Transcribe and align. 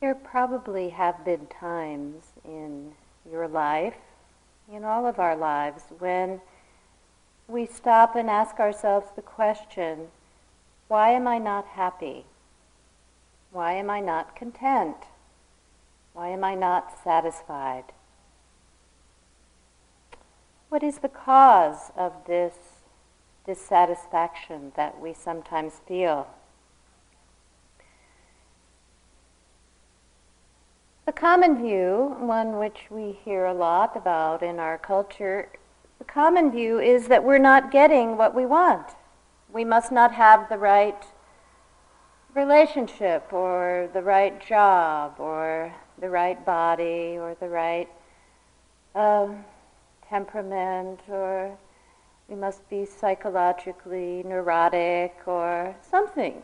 There 0.00 0.14
probably 0.14 0.90
have 0.90 1.26
been 1.26 1.46
times 1.46 2.32
in 2.42 2.92
your 3.30 3.46
life, 3.46 3.96
in 4.72 4.82
all 4.82 5.06
of 5.06 5.18
our 5.18 5.36
lives, 5.36 5.82
when 5.98 6.40
we 7.46 7.66
stop 7.66 8.16
and 8.16 8.30
ask 8.30 8.58
ourselves 8.58 9.08
the 9.14 9.22
question 9.22 10.08
why 10.88 11.10
am 11.10 11.28
I 11.28 11.38
not 11.38 11.66
happy? 11.66 12.24
Why 13.52 13.74
am 13.74 13.90
I 13.90 14.00
not 14.00 14.34
content? 14.34 14.96
Why 16.14 16.28
am 16.28 16.44
I 16.44 16.54
not 16.54 16.98
satisfied? 17.04 17.92
What 20.70 20.82
is 20.82 20.98
the 20.98 21.08
cause 21.08 21.92
of 21.96 22.12
this 22.26 22.54
dissatisfaction 23.44 24.72
that 24.76 24.98
we 24.98 25.12
sometimes 25.12 25.74
feel? 25.86 26.26
The 31.10 31.20
common 31.20 31.60
view, 31.60 32.14
one 32.20 32.56
which 32.56 32.86
we 32.88 33.18
hear 33.24 33.46
a 33.46 33.52
lot 33.52 33.96
about 33.96 34.44
in 34.44 34.60
our 34.60 34.78
culture, 34.78 35.48
the 35.98 36.04
common 36.04 36.52
view 36.52 36.78
is 36.78 37.08
that 37.08 37.24
we're 37.24 37.36
not 37.36 37.72
getting 37.72 38.16
what 38.16 38.32
we 38.32 38.46
want. 38.46 38.94
We 39.52 39.64
must 39.64 39.90
not 39.90 40.12
have 40.12 40.48
the 40.48 40.56
right 40.56 41.04
relationship 42.32 43.32
or 43.32 43.90
the 43.92 44.02
right 44.02 44.40
job 44.40 45.16
or 45.18 45.74
the 45.98 46.08
right 46.08 46.46
body 46.46 47.18
or 47.18 47.36
the 47.40 47.48
right 47.48 47.88
uh, 48.94 49.30
temperament 50.08 51.00
or 51.08 51.58
we 52.28 52.36
must 52.36 52.70
be 52.70 52.86
psychologically 52.86 54.22
neurotic 54.24 55.16
or 55.26 55.74
something. 55.82 56.40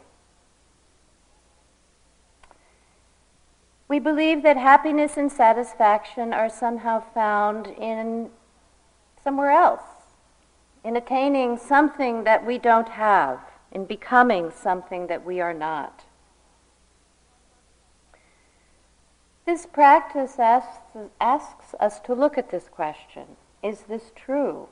We 3.88 3.98
believe 4.00 4.42
that 4.42 4.56
happiness 4.56 5.16
and 5.16 5.30
satisfaction 5.30 6.32
are 6.32 6.48
somehow 6.48 7.04
found 7.15 7.68
in 7.68 8.30
somewhere 9.23 9.51
else, 9.51 9.82
in 10.82 10.96
attaining 10.96 11.56
something 11.59 12.24
that 12.24 12.45
we 12.45 12.59
don't 12.59 12.88
have, 12.90 13.40
in 13.70 13.84
becoming 13.84 14.51
something 14.51 15.06
that 15.06 15.24
we 15.24 15.40
are 15.40 15.54
not. 15.54 16.04
This 19.45 19.65
practice 19.65 20.40
asks, 20.40 20.80
asks 21.21 21.74
us 21.78 22.00
to 22.00 22.15
look 22.15 22.37
at 22.37 22.50
this 22.50 22.68
question 22.68 23.37
Is 23.62 23.82
this 23.82 24.10
true? 24.16 24.68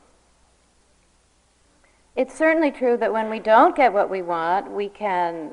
It's 2.17 2.35
certainly 2.35 2.73
true 2.73 2.97
that 2.97 3.13
when 3.13 3.31
we 3.31 3.39
don't 3.39 3.77
get 3.77 3.93
what 3.93 4.11
we 4.11 4.23
want, 4.23 4.71
we 4.71 4.89
can 4.89 5.53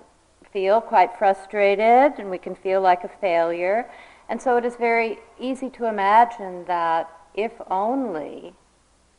feel 0.52 0.82
quite 0.82 1.18
frustrated 1.18 2.20
and 2.20 2.30
we 2.30 2.38
can 2.38 2.56
feel 2.56 2.82
like 2.82 3.04
a 3.04 3.10
failure. 3.10 3.90
And 4.30 4.42
so 4.42 4.58
it 4.58 4.66
is 4.66 4.76
very 4.76 5.20
easy 5.40 5.70
to 5.72 5.86
imagine 5.86 6.66
that 6.66 7.10
if 7.34 7.54
only 7.70 8.54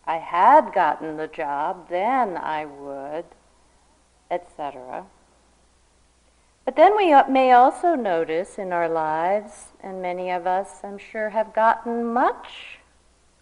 I 0.06 0.16
had 0.16 0.72
gotten 0.74 1.16
the 1.16 1.28
job, 1.28 1.89
then 1.89 2.36
I 2.36 2.66
would, 2.66 3.24
etc. 4.30 5.06
But 6.64 6.77
then 6.77 6.97
we 6.97 7.14
may 7.28 7.52
also 7.52 7.94
notice 7.94 8.58
in 8.58 8.72
our 8.72 8.89
lives, 8.89 9.72
and 9.83 10.00
many 10.00 10.30
of 10.30 10.46
us, 10.46 10.80
I'm 10.84 10.98
sure, 10.98 11.30
have 11.30 11.55
gotten 11.55 12.05
much 12.05 12.78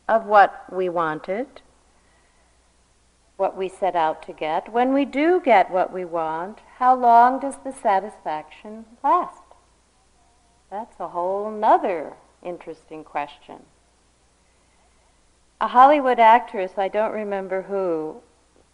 of 0.08 0.26
what 0.26 0.72
we 0.72 0.88
wanted, 0.88 1.60
what 3.40 3.56
we 3.56 3.70
set 3.70 3.96
out 3.96 4.22
to 4.22 4.34
get. 4.34 4.70
When 4.70 4.92
we 4.92 5.06
do 5.06 5.40
get 5.42 5.70
what 5.70 5.94
we 5.94 6.04
want, 6.04 6.58
how 6.76 6.94
long 6.94 7.40
does 7.40 7.56
the 7.64 7.72
satisfaction 7.72 8.84
last? 9.02 9.40
That's 10.70 11.00
a 11.00 11.08
whole 11.08 11.50
nother 11.50 12.12
interesting 12.42 13.02
question. 13.02 13.62
A 15.58 15.68
Hollywood 15.68 16.20
actress, 16.20 16.72
I 16.76 16.88
don't 16.88 17.14
remember 17.14 17.62
who, 17.62 18.16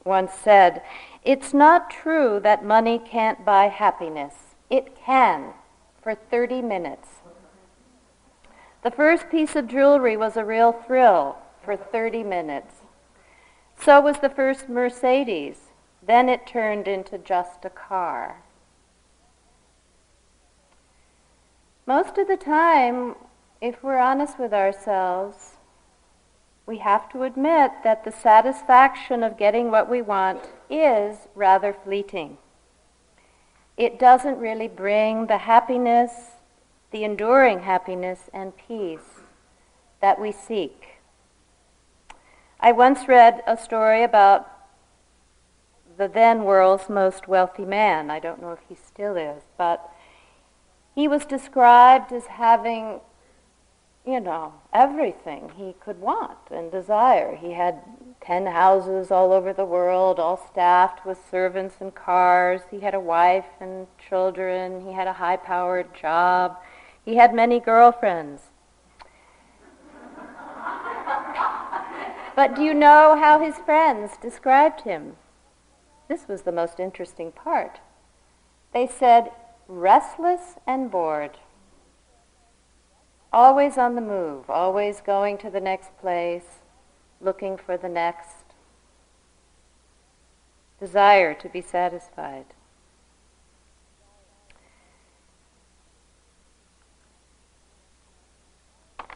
once 0.04 0.32
said, 0.32 0.82
It's 1.24 1.54
not 1.54 1.88
true 1.88 2.40
that 2.42 2.64
money 2.64 2.98
can't 2.98 3.44
buy 3.44 3.68
happiness. 3.68 4.34
It 4.68 4.96
can, 4.96 5.54
for 6.02 6.16
30 6.16 6.60
minutes. 6.62 7.08
The 8.82 8.90
first 8.90 9.30
piece 9.30 9.54
of 9.54 9.68
jewelry 9.68 10.16
was 10.16 10.36
a 10.36 10.44
real 10.44 10.72
thrill 10.72 11.36
for 11.64 11.76
30 11.76 12.24
minutes. 12.24 12.75
So 13.78 14.00
was 14.00 14.18
the 14.18 14.28
first 14.28 14.68
Mercedes. 14.68 15.56
Then 16.02 16.28
it 16.28 16.46
turned 16.46 16.86
into 16.88 17.18
just 17.18 17.64
a 17.64 17.70
car. 17.70 18.42
Most 21.86 22.18
of 22.18 22.26
the 22.26 22.36
time, 22.36 23.14
if 23.60 23.82
we're 23.82 23.98
honest 23.98 24.38
with 24.38 24.52
ourselves, 24.52 25.52
we 26.66 26.78
have 26.78 27.08
to 27.12 27.22
admit 27.22 27.70
that 27.84 28.04
the 28.04 28.10
satisfaction 28.10 29.22
of 29.22 29.38
getting 29.38 29.70
what 29.70 29.88
we 29.88 30.02
want 30.02 30.48
is 30.68 31.28
rather 31.34 31.72
fleeting. 31.72 32.38
It 33.76 33.98
doesn't 33.98 34.38
really 34.38 34.68
bring 34.68 35.26
the 35.26 35.38
happiness, 35.38 36.10
the 36.90 37.04
enduring 37.04 37.60
happiness 37.60 38.28
and 38.32 38.56
peace 38.56 39.22
that 40.00 40.20
we 40.20 40.32
seek. 40.32 40.95
I 42.58 42.72
once 42.72 43.06
read 43.06 43.42
a 43.46 43.56
story 43.56 44.02
about 44.02 44.50
the 45.98 46.08
then 46.08 46.44
world's 46.44 46.88
most 46.88 47.28
wealthy 47.28 47.64
man. 47.64 48.10
I 48.10 48.18
don't 48.18 48.40
know 48.40 48.52
if 48.52 48.60
he 48.68 48.74
still 48.74 49.16
is, 49.16 49.42
but 49.56 49.90
he 50.94 51.06
was 51.06 51.26
described 51.26 52.12
as 52.12 52.26
having, 52.26 53.00
you 54.06 54.20
know, 54.20 54.54
everything 54.72 55.52
he 55.56 55.74
could 55.80 56.00
want 56.00 56.38
and 56.50 56.70
desire. 56.70 57.36
He 57.36 57.52
had 57.52 57.82
ten 58.20 58.46
houses 58.46 59.10
all 59.10 59.32
over 59.32 59.52
the 59.52 59.64
world, 59.64 60.18
all 60.18 60.36
staffed 60.50 61.04
with 61.04 61.18
servants 61.30 61.76
and 61.80 61.94
cars. 61.94 62.62
He 62.70 62.80
had 62.80 62.94
a 62.94 63.00
wife 63.00 63.46
and 63.60 63.86
children. 64.08 64.86
He 64.86 64.92
had 64.92 65.06
a 65.06 65.14
high 65.14 65.36
powered 65.36 65.94
job. 65.94 66.56
He 67.04 67.16
had 67.16 67.34
many 67.34 67.60
girlfriends. 67.60 68.42
But 72.36 72.54
do 72.54 72.62
you 72.62 72.74
know 72.74 73.16
how 73.18 73.40
his 73.40 73.56
friends 73.56 74.18
described 74.20 74.82
him? 74.82 75.16
This 76.06 76.28
was 76.28 76.42
the 76.42 76.52
most 76.52 76.78
interesting 76.78 77.32
part. 77.32 77.80
They 78.74 78.86
said, 78.86 79.30
restless 79.66 80.56
and 80.66 80.90
bored. 80.90 81.38
Always 83.32 83.78
on 83.78 83.94
the 83.94 84.02
move, 84.02 84.50
always 84.50 85.00
going 85.00 85.38
to 85.38 85.50
the 85.50 85.60
next 85.60 85.96
place, 85.98 86.60
looking 87.20 87.56
for 87.56 87.78
the 87.78 87.88
next. 87.88 88.44
Desire 90.78 91.32
to 91.32 91.48
be 91.48 91.62
satisfied. 91.62 92.46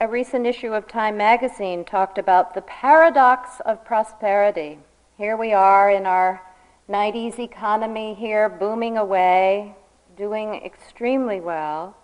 A 0.02 0.08
recent 0.08 0.46
issue 0.46 0.72
of 0.72 0.88
Time 0.88 1.18
magazine 1.18 1.84
talked 1.84 2.16
about 2.16 2.54
the 2.54 2.62
paradox 2.62 3.60
of 3.66 3.84
prosperity. 3.84 4.78
Here 5.18 5.36
we 5.36 5.52
are 5.52 5.90
in 5.90 6.06
our 6.06 6.40
90s 6.88 7.38
economy 7.38 8.14
here 8.14 8.48
booming 8.48 8.96
away, 8.96 9.74
doing 10.16 10.54
extremely 10.54 11.38
well. 11.38 11.98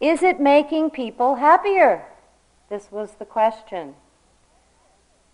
Is 0.00 0.22
it 0.22 0.40
making 0.40 0.92
people 0.92 1.34
happier? 1.34 2.06
This 2.70 2.90
was 2.90 3.10
the 3.18 3.26
question. 3.26 3.96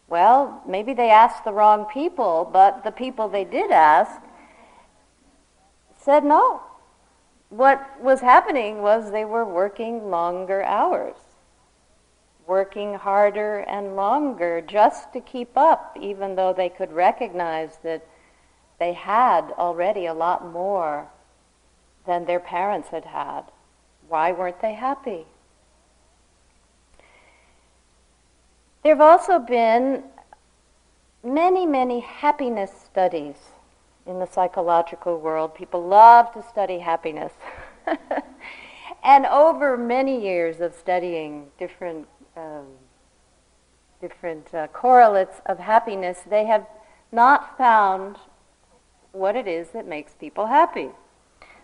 Well, 0.09 0.65
maybe 0.67 0.93
they 0.93 1.11
asked 1.11 1.45
the 1.45 1.53
wrong 1.53 1.85
people, 1.85 2.51
but 2.53 2.83
the 2.83 2.91
people 2.91 3.29
they 3.29 3.45
did 3.45 3.71
ask 3.71 4.21
said 5.97 6.25
no. 6.25 6.63
What 7.49 8.01
was 8.03 8.23
happening 8.23 8.83
was 8.83 9.13
they 9.13 9.25
were 9.25 9.45
working 9.45 10.11
longer 10.11 10.65
hours, 10.65 11.15
working 12.51 12.95
harder 12.95 13.61
and 13.61 13.95
longer 13.95 14.61
just 14.61 15.13
to 15.13 15.21
keep 15.21 15.57
up, 15.57 15.97
even 16.01 16.35
though 16.35 16.53
they 16.53 16.69
could 16.69 16.93
recognize 16.93 17.79
that 17.85 18.05
they 18.81 18.93
had 18.93 19.53
already 19.53 20.07
a 20.07 20.13
lot 20.13 20.53
more 20.53 21.07
than 22.07 22.25
their 22.25 22.41
parents 22.41 22.89
had 22.89 23.05
had. 23.05 23.43
Why 24.09 24.33
weren't 24.33 24.61
they 24.61 24.75
happy? 24.75 25.27
There 28.83 28.97
have 28.97 29.01
also 29.01 29.39
been 29.39 30.03
many, 31.23 31.67
many 31.67 32.01
happiness 32.01 32.73
studies 32.85 33.37
in 34.07 34.19
the 34.19 34.27
psychological 34.27 35.21
world. 35.21 35.55
People 35.55 35.87
love 35.87 36.33
to 36.33 36.43
study 36.43 36.81
happiness. 36.81 37.33
and 39.05 39.25
over 39.27 39.77
many 39.77 40.21
years 40.21 40.61
of 40.61 40.75
studying 40.75 41.47
different, 41.61 42.09
um, 42.41 42.67
different 44.01 44.55
uh, 44.55 44.67
correlates 44.69 45.41
of 45.47 45.59
happiness, 45.59 46.21
they 46.29 46.47
have 46.47 46.67
not 47.13 47.57
found 47.59 48.17
what 49.13 49.37
it 49.37 49.47
is 49.47 49.71
that 49.71 49.87
makes 49.87 50.13
people 50.15 50.47
happy. 50.47 50.89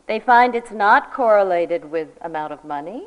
They 0.06 0.20
find 0.20 0.54
it's 0.54 0.70
not 0.70 1.12
correlated 1.12 1.90
with 1.90 2.08
amount 2.20 2.52
of 2.52 2.64
money. 2.64 3.06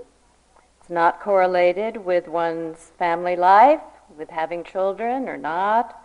It's 0.80 0.90
not 0.90 1.22
correlated 1.22 1.98
with 1.98 2.28
one's 2.28 2.92
family 2.98 3.36
life, 3.36 3.82
with 4.18 4.30
having 4.30 4.64
children 4.64 5.30
or 5.30 5.38
not, 5.38 6.02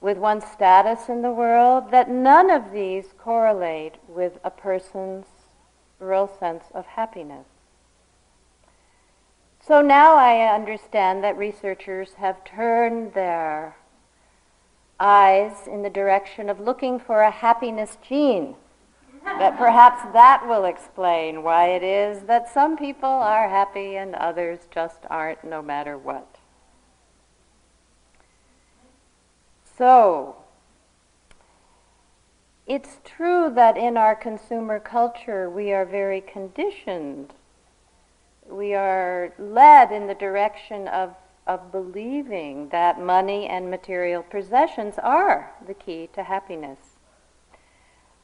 with 0.00 0.16
one's 0.16 0.44
status 0.44 1.08
in 1.08 1.22
the 1.22 1.32
world, 1.32 1.90
that 1.90 2.08
none 2.08 2.50
of 2.50 2.72
these 2.72 3.06
correlate 3.18 3.94
with 4.08 4.38
a 4.44 4.50
person's 4.50 5.26
real 5.98 6.30
sense 6.38 6.64
of 6.74 6.86
happiness. 6.86 7.46
So 9.66 9.80
now 9.80 10.14
I 10.14 10.54
understand 10.54 11.24
that 11.24 11.36
researchers 11.36 12.12
have 12.18 12.44
turned 12.44 13.14
their 13.14 13.74
eyes 15.00 15.66
in 15.66 15.82
the 15.82 15.90
direction 15.90 16.48
of 16.48 16.60
looking 16.60 17.00
for 17.00 17.22
a 17.22 17.32
happiness 17.32 17.98
gene. 18.00 18.54
that 19.24 19.58
perhaps 19.58 20.02
that 20.12 20.46
will 20.46 20.66
explain 20.66 21.42
why 21.42 21.70
it 21.70 21.82
is 21.82 22.22
that 22.26 22.48
some 22.48 22.76
people 22.76 23.08
are 23.08 23.48
happy 23.48 23.96
and 23.96 24.14
others 24.14 24.60
just 24.70 24.98
aren't, 25.10 25.42
no 25.42 25.60
matter 25.60 25.98
what. 25.98 26.36
So, 29.76 30.36
it's 32.68 32.98
true 33.04 33.50
that 33.52 33.76
in 33.76 33.96
our 33.96 34.14
consumer 34.14 34.78
culture 34.78 35.50
we 35.50 35.72
are 35.72 35.84
very 35.84 36.20
conditioned. 36.20 37.32
We 38.50 38.74
are 38.74 39.32
led 39.38 39.92
in 39.92 40.06
the 40.06 40.14
direction 40.14 40.88
of, 40.88 41.14
of 41.46 41.72
believing 41.72 42.68
that 42.70 43.00
money 43.00 43.46
and 43.46 43.70
material 43.70 44.22
possessions 44.22 44.96
are 45.02 45.52
the 45.66 45.74
key 45.74 46.08
to 46.14 46.22
happiness. 46.22 46.78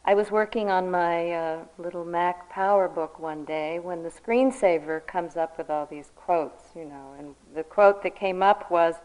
I 0.04 0.14
was 0.14 0.32
working 0.32 0.69
on 0.69 0.90
my 0.90 1.30
uh, 1.30 1.58
little 1.78 2.04
Mac 2.04 2.52
PowerBook 2.52 3.20
one 3.20 3.44
day 3.44 3.78
when 3.78 4.02
the 4.02 4.10
screensaver 4.10 5.06
comes 5.06 5.36
up 5.36 5.56
with 5.56 5.70
all 5.70 5.86
these 5.86 6.10
quotes, 6.16 6.64
you 6.74 6.84
know, 6.84 7.14
and 7.19 7.36
the 7.54 7.62
quote 7.62 8.02
that 8.02 8.16
came 8.16 8.42
up 8.42 8.69
was, 8.69 8.96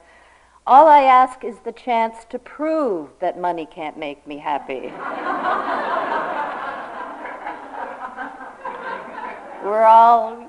all 0.66 0.88
I 0.88 1.04
ask 1.04 1.44
is 1.44 1.60
the 1.64 1.72
chance 1.72 2.26
to 2.30 2.40
prove 2.40 3.10
that 3.20 3.40
money 3.40 3.66
can't 3.66 3.98
make 3.98 4.26
me 4.26 4.40
happy. 4.40 4.92
We're 9.64 9.84
all, 9.84 10.47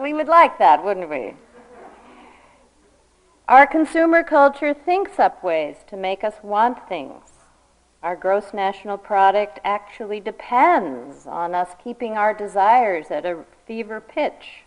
we 0.00 0.14
would 0.14 0.28
like 0.28 0.58
that, 0.58 0.82
wouldn't 0.82 1.10
we? 1.10 1.34
Our 3.48 3.66
consumer 3.66 4.22
culture 4.22 4.72
thinks 4.72 5.18
up 5.18 5.42
ways 5.44 5.76
to 5.88 5.96
make 5.96 6.24
us 6.24 6.36
want 6.42 6.88
things. 6.88 7.24
Our 8.02 8.16
gross 8.16 8.54
national 8.54 8.96
product 8.96 9.58
actually 9.62 10.20
depends 10.20 11.26
on 11.26 11.54
us 11.54 11.70
keeping 11.82 12.16
our 12.16 12.32
desires 12.32 13.10
at 13.10 13.26
a 13.26 13.44
fever 13.66 14.00
pitch, 14.00 14.62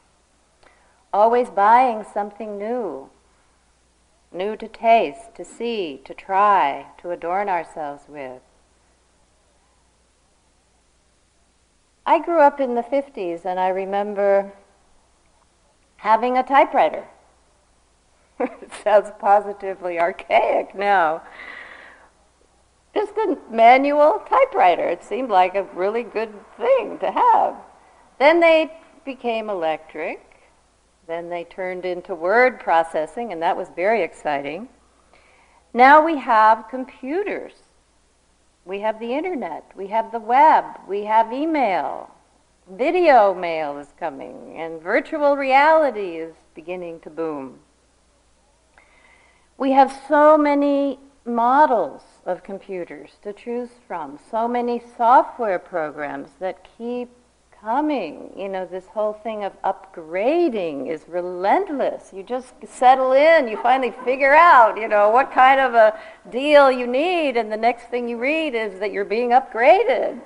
always 1.11 1.49
buying 1.49 2.05
something 2.13 2.59
new, 2.59 3.09
new 4.31 4.55
to 4.57 4.67
taste, 4.67 5.33
to 5.35 5.43
see, 5.43 6.01
to 6.05 6.13
try, 6.13 6.87
to 7.01 7.09
adorn 7.11 7.49
ourselves 7.49 8.03
with. 8.07 8.41
I 12.05 12.19
grew 12.19 12.39
up 12.39 12.59
in 12.59 12.75
the 12.75 12.83
50s 12.83 13.45
and 13.45 13.59
I 13.59 13.69
remember 13.69 14.51
having 16.03 16.37
a 16.37 16.43
typewriter. 16.43 17.05
it 18.37 18.73
sounds 18.83 19.09
positively 19.19 19.97
archaic 19.97 20.75
now. 20.75 21.21
Just 22.93 23.13
a 23.13 23.37
manual 23.49 24.21
typewriter. 24.29 24.89
It 24.89 25.01
seemed 25.01 25.29
like 25.29 25.55
a 25.55 25.63
really 25.73 26.03
good 26.03 26.33
thing 26.57 26.99
to 26.99 27.09
have. 27.09 27.55
Then 28.19 28.41
they 28.41 28.77
became 29.05 29.49
electric. 29.49 30.19
Then 31.07 31.29
they 31.29 31.45
turned 31.45 31.85
into 31.85 32.13
word 32.13 32.59
processing, 32.59 33.31
and 33.31 33.41
that 33.41 33.55
was 33.55 33.69
very 33.73 34.03
exciting. 34.03 34.67
Now 35.73 36.05
we 36.05 36.17
have 36.17 36.67
computers. 36.69 37.53
We 38.65 38.81
have 38.81 38.99
the 38.99 39.13
internet. 39.13 39.71
We 39.73 39.87
have 39.87 40.11
the 40.11 40.19
web. 40.19 40.65
We 40.85 41.05
have 41.05 41.31
email. 41.31 42.12
Video 42.71 43.33
mail 43.33 43.77
is 43.77 43.93
coming, 43.99 44.55
and 44.55 44.81
virtual 44.81 45.35
reality 45.35 46.15
is 46.15 46.33
beginning 46.55 47.01
to 47.01 47.09
boom. 47.09 47.59
We 49.57 49.71
have 49.71 49.93
so 50.07 50.37
many 50.37 50.97
models 51.25 52.01
of 52.25 52.41
computers 52.41 53.11
to 53.21 53.33
choose 53.33 53.69
from, 53.85 54.17
so 54.31 54.47
many 54.47 54.81
software 54.97 55.59
programs 55.59 56.29
that 56.39 56.65
keep 56.77 57.09
coming. 57.61 58.33
You 58.35 58.47
know, 58.47 58.65
this 58.65 58.87
whole 58.87 59.13
thing 59.13 59.43
of 59.43 59.61
upgrading 59.63 60.89
is 60.89 61.03
relentless. 61.07 62.11
You 62.13 62.23
just 62.23 62.53
settle 62.65 63.11
in, 63.11 63.49
you 63.49 63.57
finally 63.61 63.93
figure 64.05 64.33
out, 64.33 64.77
you 64.77 64.87
know, 64.87 65.09
what 65.09 65.33
kind 65.33 65.59
of 65.59 65.73
a 65.73 65.99
deal 66.29 66.71
you 66.71 66.87
need, 66.87 67.35
and 67.35 67.51
the 67.51 67.57
next 67.57 67.89
thing 67.89 68.07
you 68.07 68.17
read 68.17 68.55
is 68.55 68.79
that 68.79 68.93
you're 68.93 69.05
being 69.05 69.29
upgraded. 69.31 70.21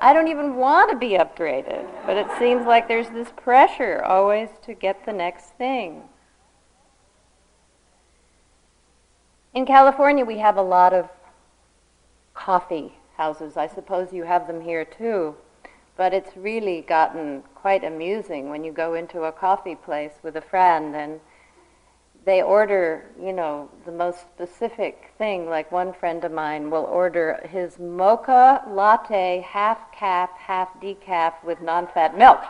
I 0.00 0.12
don't 0.12 0.28
even 0.28 0.56
want 0.56 0.90
to 0.90 0.96
be 0.96 1.10
upgraded, 1.10 1.86
but 2.06 2.16
it 2.16 2.26
seems 2.38 2.66
like 2.66 2.86
there's 2.86 3.08
this 3.08 3.32
pressure 3.36 4.02
always 4.04 4.48
to 4.62 4.74
get 4.74 5.04
the 5.04 5.12
next 5.12 5.54
thing. 5.54 6.02
In 9.54 9.66
California, 9.66 10.24
we 10.24 10.38
have 10.38 10.56
a 10.56 10.62
lot 10.62 10.92
of 10.92 11.08
coffee 12.34 12.94
houses. 13.16 13.56
I 13.56 13.66
suppose 13.66 14.12
you 14.12 14.22
have 14.22 14.46
them 14.46 14.60
here 14.60 14.84
too. 14.84 15.34
But 15.96 16.14
it's 16.14 16.36
really 16.36 16.82
gotten 16.82 17.42
quite 17.56 17.82
amusing 17.82 18.50
when 18.50 18.62
you 18.62 18.70
go 18.70 18.94
into 18.94 19.24
a 19.24 19.32
coffee 19.32 19.74
place 19.74 20.12
with 20.22 20.36
a 20.36 20.40
friend 20.40 20.94
and 20.94 21.18
they 22.28 22.42
order, 22.42 23.06
you 23.18 23.32
know, 23.32 23.70
the 23.86 23.90
most 23.90 24.20
specific 24.20 25.14
thing. 25.16 25.48
Like 25.48 25.72
one 25.72 25.94
friend 25.94 26.22
of 26.24 26.30
mine 26.30 26.70
will 26.70 26.84
order 26.84 27.40
his 27.48 27.78
mocha 27.78 28.62
latte, 28.68 29.42
half 29.48 29.90
cap, 29.92 30.36
half 30.36 30.68
decaf 30.78 31.42
with 31.42 31.62
non-fat 31.62 32.18
milk. 32.18 32.40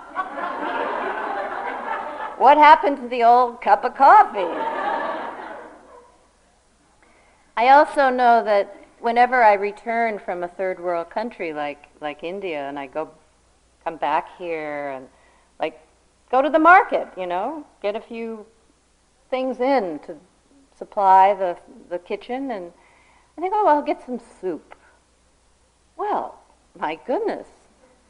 what 2.39 2.59
happened 2.59 2.97
to 2.97 3.07
the 3.07 3.23
old 3.23 3.61
cup 3.61 3.85
of 3.85 3.95
coffee? 3.95 4.53
I 7.57 7.69
also 7.69 8.11
know 8.11 8.43
that 8.43 8.75
whenever 8.99 9.45
I 9.45 9.53
return 9.53 10.19
from 10.19 10.43
a 10.43 10.49
third 10.49 10.81
world 10.81 11.09
country 11.09 11.53
like, 11.53 11.85
like 12.01 12.25
India 12.25 12.69
and 12.69 12.81
I 12.81 12.89
go 12.89 13.11
come 13.85 13.97
back 13.97 14.37
here 14.39 14.91
and 14.91 15.07
like 15.61 15.81
go 16.33 16.43
to 16.43 16.51
the 16.51 16.59
market, 16.59 17.07
you 17.17 17.29
know, 17.29 17.65
get 17.81 17.95
a 17.95 18.01
few 18.01 18.45
things 19.31 19.61
in 19.61 19.99
to 20.01 20.17
supply 20.77 21.35
the 21.35 21.57
the 21.91 21.99
kitchen 21.99 22.51
and 22.51 22.73
I 23.39 23.41
think, 23.41 23.53
oh, 23.55 23.69
I'll 23.69 23.83
get 23.83 24.05
some 24.05 24.21
soup. 24.41 24.75
Well, 25.97 26.41
my 26.77 26.99
goodness, 27.07 27.47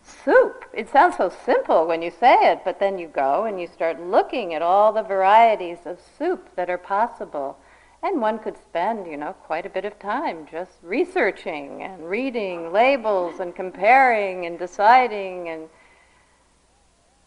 soup. 0.03 0.65
It 0.73 0.89
sounds 0.89 1.19
so 1.19 1.31
simple 1.45 1.87
when 1.87 2.01
you 2.01 2.11
say 2.11 2.51
it, 2.51 2.63
but 2.65 2.81
then 2.81 2.99
you 2.99 3.09
go 3.09 3.45
and 3.45 3.61
you 3.61 3.67
start 3.67 4.01
looking 4.01 4.55
at 4.55 4.63
all 4.63 4.91
the 4.91 5.03
varieties 5.03 5.81
of 5.85 5.99
soup 6.17 6.49
that 6.57 6.71
are 6.71 6.79
possible. 6.79 7.59
And 8.03 8.23
one 8.23 8.39
could 8.39 8.57
spend, 8.57 9.07
you 9.07 9.19
know, 9.19 9.35
quite 9.35 9.67
a 9.67 9.71
bit 9.71 9.85
of 9.85 9.99
time 9.99 10.47
just 10.51 10.79
researching 10.83 11.83
and 11.83 12.09
reading 12.09 12.73
labels 12.73 13.39
and 13.39 13.55
comparing 13.55 14.47
and 14.47 14.59
deciding 14.59 15.51
and 15.51 15.69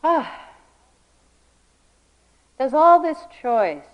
ah. 0.03 0.50
Does 2.61 2.75
all 2.75 3.01
this 3.01 3.17
choice 3.41 3.89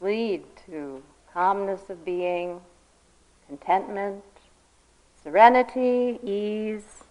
lead 0.00 0.44
to 0.66 1.02
calmness 1.34 1.90
of 1.90 2.04
being, 2.04 2.60
contentment, 3.48 4.22
serenity, 5.20 6.20
ease? 6.22 7.02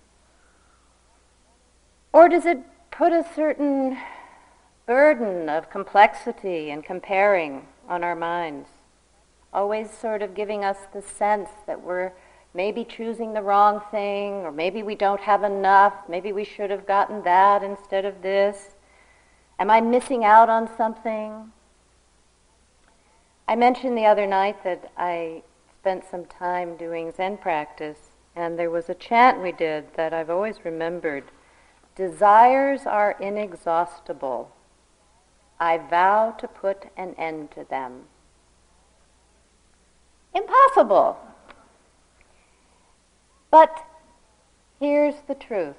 Or 2.13 2.29
does 2.29 2.45
it 2.45 2.59
put 2.91 3.11
a 3.11 3.25
certain 3.35 3.97
burden 4.85 5.49
of 5.49 5.69
complexity 5.69 6.71
and 6.71 6.81
comparing 6.81 7.67
on 7.89 8.01
our 8.01 8.15
minds, 8.15 8.69
always 9.51 9.91
sort 9.91 10.21
of 10.21 10.33
giving 10.33 10.63
us 10.63 10.77
the 10.93 11.01
sense 11.01 11.49
that 11.67 11.83
we're 11.83 12.13
maybe 12.53 12.85
choosing 12.85 13.33
the 13.33 13.41
wrong 13.41 13.81
thing, 13.91 14.45
or 14.45 14.51
maybe 14.53 14.81
we 14.81 14.95
don't 14.95 15.19
have 15.19 15.43
enough, 15.43 15.93
maybe 16.07 16.31
we 16.31 16.45
should 16.45 16.69
have 16.69 16.87
gotten 16.87 17.21
that 17.23 17.63
instead 17.63 18.05
of 18.05 18.21
this. 18.21 18.75
Am 19.59 19.69
I 19.69 19.81
missing 19.81 20.25
out 20.25 20.49
on 20.49 20.69
something? 20.75 21.51
I 23.47 23.55
mentioned 23.55 23.97
the 23.97 24.05
other 24.05 24.25
night 24.25 24.63
that 24.63 24.91
I 24.97 25.43
spent 25.79 26.05
some 26.09 26.25
time 26.25 26.77
doing 26.77 27.11
Zen 27.11 27.37
practice, 27.37 27.99
and 28.35 28.57
there 28.57 28.71
was 28.71 28.89
a 28.89 28.95
chant 28.95 29.41
we 29.41 29.51
did 29.51 29.93
that 29.95 30.13
I've 30.13 30.29
always 30.29 30.63
remembered. 30.63 31.25
Desires 31.95 32.85
are 32.85 33.17
inexhaustible. 33.19 34.51
I 35.59 35.77
vow 35.77 36.31
to 36.39 36.47
put 36.47 36.85
an 36.95 37.13
end 37.17 37.51
to 37.51 37.65
them. 37.65 38.05
Impossible. 40.33 41.17
But 43.51 43.85
Here's 44.79 45.15
the 45.27 45.35
truth, 45.35 45.75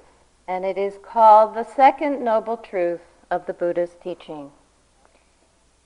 and 0.47 0.63
it 0.63 0.77
is 0.77 0.99
called 1.01 1.55
the 1.55 1.63
second 1.63 2.23
noble 2.23 2.55
truth 2.55 3.01
of 3.31 3.45
the 3.45 3.53
Buddha's 3.53 3.95
teaching. 4.03 4.51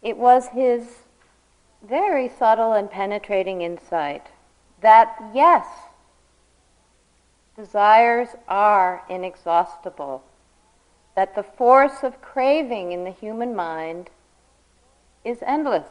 It 0.02 0.18
was 0.18 0.48
his 0.48 0.88
very 1.88 2.28
subtle 2.28 2.74
and 2.74 2.90
penetrating 2.90 3.62
insight 3.62 4.28
that 4.82 5.16
yes, 5.34 5.66
desires 7.56 8.30
are 8.48 9.04
inexhaustible, 9.10 10.24
that 11.16 11.36
the 11.36 11.44
force 11.44 12.04
of 12.04 12.22
craving 12.22 12.92
in 12.92 13.04
the 13.04 13.12
human 13.12 13.56
mind 13.56 14.10
is 15.24 15.38
endless. 15.46 15.88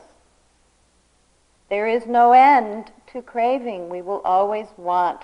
There 1.71 1.89
is 1.89 2.07
no 2.07 2.33
end 2.33 2.93
to 3.13 3.23
craving. 3.23 3.89
We 3.89 4.03
will 4.03 4.21
always 4.25 4.67
want 4.77 5.23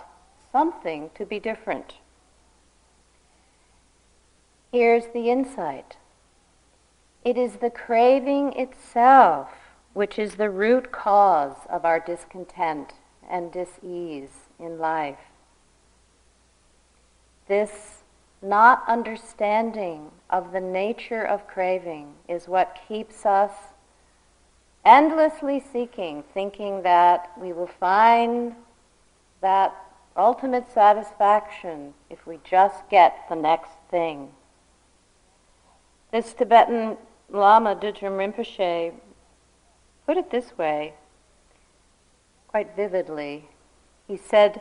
something 0.51 1.11
to 1.15 1.27
be 1.27 1.39
different. 1.39 1.95
Here's 4.73 5.07
the 5.13 5.31
insight 5.31 5.97
it 7.25 7.37
is 7.37 7.57
the 7.57 7.71
craving 7.71 8.53
itself 8.55 9.49
which 9.93 10.19
is 10.19 10.37
the 10.37 10.51
root 10.51 10.93
cause 10.93 11.57
of 11.69 11.85
our 11.85 12.01
discontent 12.01 12.93
and 13.29 13.53
dis-ease 13.53 14.49
in 14.59 14.79
life. 14.79 15.19
This 17.49 18.03
not 18.43 18.85
understanding 18.89 20.11
of 20.31 20.53
the 20.53 20.61
nature 20.61 21.25
of 21.25 21.47
craving 21.47 22.15
is 22.29 22.49
what 22.49 22.79
keeps 22.89 23.27
us 23.27 23.53
endlessly 24.85 25.63
seeking, 25.73 26.23
thinking 26.33 26.83
that 26.83 27.31
we 27.39 27.53
will 27.53 27.67
find 27.67 28.55
that 29.43 29.75
ultimate 30.17 30.73
satisfaction 30.73 31.93
if 32.09 32.27
we 32.27 32.39
just 32.49 32.89
get 32.89 33.27
the 33.29 33.37
next 33.37 33.73
thing. 33.91 34.29
This 36.13 36.33
Tibetan 36.33 36.97
Lama 37.33 37.77
Dudjom 37.77 38.17
Rinpoche 38.19 38.93
put 40.05 40.17
it 40.17 40.31
this 40.31 40.59
way, 40.59 40.95
quite 42.49 42.75
vividly. 42.75 43.49
He 44.09 44.17
said, 44.17 44.61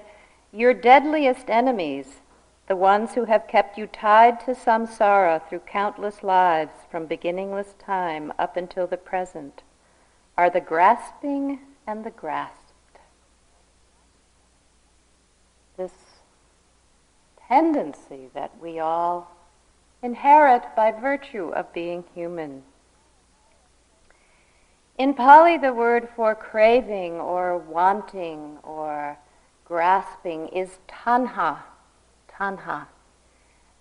Your 0.51 0.75
deadliest 0.75 1.49
enemies, 1.49 2.21
the 2.67 2.75
ones 2.75 3.15
who 3.15 3.25
have 3.25 3.47
kept 3.47 3.79
you 3.79 3.88
tied 3.88 4.39
to 4.41 4.51
samsara 4.51 5.41
through 5.49 5.61
countless 5.61 6.21
lives 6.21 6.73
from 6.91 7.07
beginningless 7.07 7.73
time 7.79 8.31
up 8.38 8.55
until 8.55 8.85
the 8.85 8.97
present, 8.97 9.63
are 10.38 10.51
the 10.51 10.61
grasping 10.61 11.59
and 11.88 12.03
the 12.03 12.11
grasped. 12.11 12.99
This 15.75 15.93
tendency 17.47 18.29
that 18.35 18.51
we 18.61 18.77
all 18.77 19.38
inherit 20.01 20.63
by 20.75 20.91
virtue 20.91 21.50
of 21.50 21.74
being 21.74 22.03
human. 22.13 22.63
In 24.98 25.13
Pali, 25.13 25.58
the 25.58 25.74
word 25.74 26.10
for 26.15 26.36
craving 26.36 27.13
or 27.13 27.58
wanting 27.58 28.58
or 28.63 29.18
grasping 29.63 30.50
is 30.50 30.79
tanha, 30.89 31.60
tanha. 32.29 32.88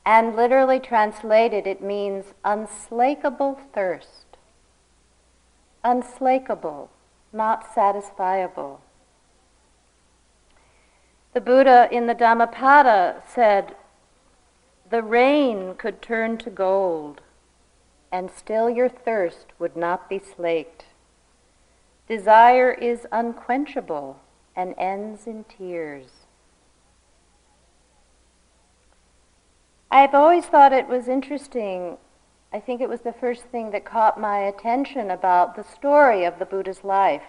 And 0.07 0.37
literally 0.37 0.79
translated, 0.79 1.67
it 1.67 1.83
means 1.83 2.27
unslakable 2.45 3.59
thirst. 3.75 4.37
Unslakable, 5.83 6.91
not 7.33 7.75
satisfiable. 7.75 8.79
The 11.35 11.41
Buddha 11.41 11.89
in 11.91 12.07
the 12.07 12.15
Dhammapada 12.15 13.23
said, 13.27 13.75
The 14.91 15.03
rain 15.03 15.75
could 15.75 16.01
turn 16.01 16.39
to 16.39 16.51
gold, 16.51 17.21
and 18.11 18.31
still 18.31 18.71
your 18.71 18.89
thirst 18.89 19.49
would 19.59 19.77
not 19.77 20.09
be 20.09 20.19
slaked. 20.19 20.87
Desire 22.09 22.73
is 22.73 23.07
unquenchable 23.13 24.19
and 24.57 24.75
ends 24.79 25.27
in 25.27 25.45
tears. 25.45 26.11
I've 29.91 30.15
always 30.15 30.47
thought 30.47 30.73
it 30.73 30.89
was 30.89 31.07
interesting. 31.07 31.99
I 32.53 32.61
think 32.61 32.81
it 32.81 32.89
was 32.89 33.01
the 33.01 33.13
first 33.13 33.45
thing 33.45 33.71
that 33.73 33.85
caught 33.85 34.19
my 34.19 34.39
attention 34.39 35.11
about 35.11 35.55
the 35.55 35.65
story 35.65 36.25
of 36.25 36.39
the 36.39 36.47
Buddha's 36.47 36.83
life 36.83 37.23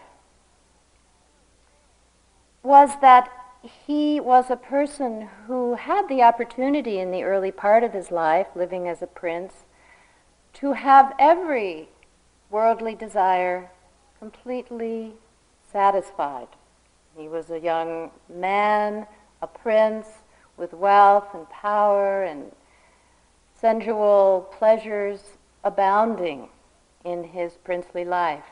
was 2.63 2.91
that 3.01 3.38
he 3.61 4.19
was 4.19 4.49
a 4.49 4.55
person 4.55 5.29
who 5.47 5.75
had 5.75 6.07
the 6.07 6.21
opportunity 6.21 6.99
in 6.99 7.11
the 7.11 7.23
early 7.23 7.51
part 7.51 7.83
of 7.83 7.93
his 7.93 8.11
life, 8.11 8.47
living 8.55 8.87
as 8.87 9.01
a 9.01 9.07
prince, 9.07 9.65
to 10.53 10.73
have 10.73 11.13
every 11.19 11.89
worldly 12.49 12.95
desire 12.95 13.69
completely 14.17 15.13
satisfied. 15.71 16.47
He 17.17 17.27
was 17.27 17.49
a 17.49 17.59
young 17.59 18.11
man, 18.29 19.05
a 19.41 19.47
prince 19.47 20.07
with 20.57 20.73
wealth 20.73 21.27
and 21.33 21.49
power 21.49 22.23
and 22.23 22.51
sensual 23.53 24.49
pleasures 24.57 25.21
abounding 25.63 26.49
in 27.03 27.23
his 27.23 27.53
princely 27.63 28.05
life. 28.05 28.45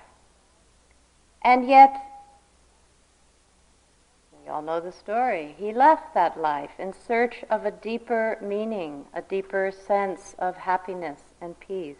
And 1.41 1.67
yet, 1.67 2.06
all 4.47 4.61
know 4.61 4.79
the 4.79 4.91
story. 4.91 5.55
He 5.57 5.73
left 5.73 6.13
that 6.13 6.39
life 6.39 6.71
in 6.79 6.93
search 6.93 7.43
of 7.49 7.65
a 7.65 7.71
deeper 7.71 8.37
meaning, 8.41 9.05
a 9.13 9.21
deeper 9.21 9.71
sense 9.71 10.35
of 10.39 10.55
happiness 10.57 11.19
and 11.41 11.59
peace. 11.59 11.97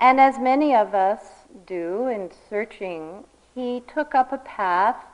And 0.00 0.20
as 0.20 0.38
many 0.38 0.74
of 0.74 0.94
us 0.94 1.20
do 1.66 2.06
in 2.06 2.30
searching, 2.48 3.24
he 3.54 3.82
took 3.92 4.14
up 4.14 4.32
a 4.32 4.38
path 4.38 5.04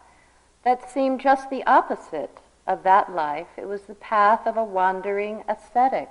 that 0.64 0.90
seemed 0.90 1.20
just 1.20 1.50
the 1.50 1.64
opposite 1.66 2.38
of 2.66 2.82
that 2.82 3.12
life. 3.12 3.48
It 3.56 3.66
was 3.66 3.82
the 3.82 3.94
path 3.94 4.46
of 4.46 4.56
a 4.56 4.64
wandering 4.64 5.44
ascetic, 5.48 6.08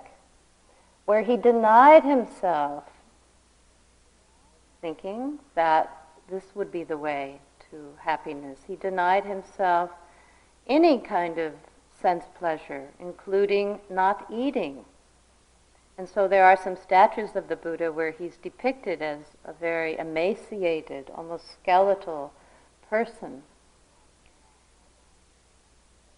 where 1.06 1.22
he 1.22 1.38
denied 1.38 2.04
himself, 2.04 2.86
thinking 4.82 5.40
that 5.56 6.06
this 6.30 6.44
would 6.56 6.72
be 6.72 6.84
the 6.84 6.98
way 6.98 7.40
to 7.74 7.94
happiness. 8.00 8.60
He 8.68 8.76
denied 8.76 9.26
himself 9.26 9.92
any 10.68 11.00
kind 11.00 11.38
of 11.38 11.54
sense 12.02 12.24
pleasure, 12.40 12.88
including 13.00 13.80
not 13.90 14.26
eating 14.32 14.86
and 15.98 16.10
so 16.10 16.28
there 16.28 16.46
are 16.46 16.58
some 16.58 16.76
statues 16.76 17.36
of 17.36 17.48
the 17.48 17.56
Buddha 17.56 17.92
where 17.92 18.12
he's 18.12 18.38
depicted 18.38 19.02
as 19.02 19.20
a 19.46 19.54
very 19.54 19.98
emaciated, 19.98 21.12
almost 21.16 21.52
skeletal 21.52 22.34
person. 22.90 23.44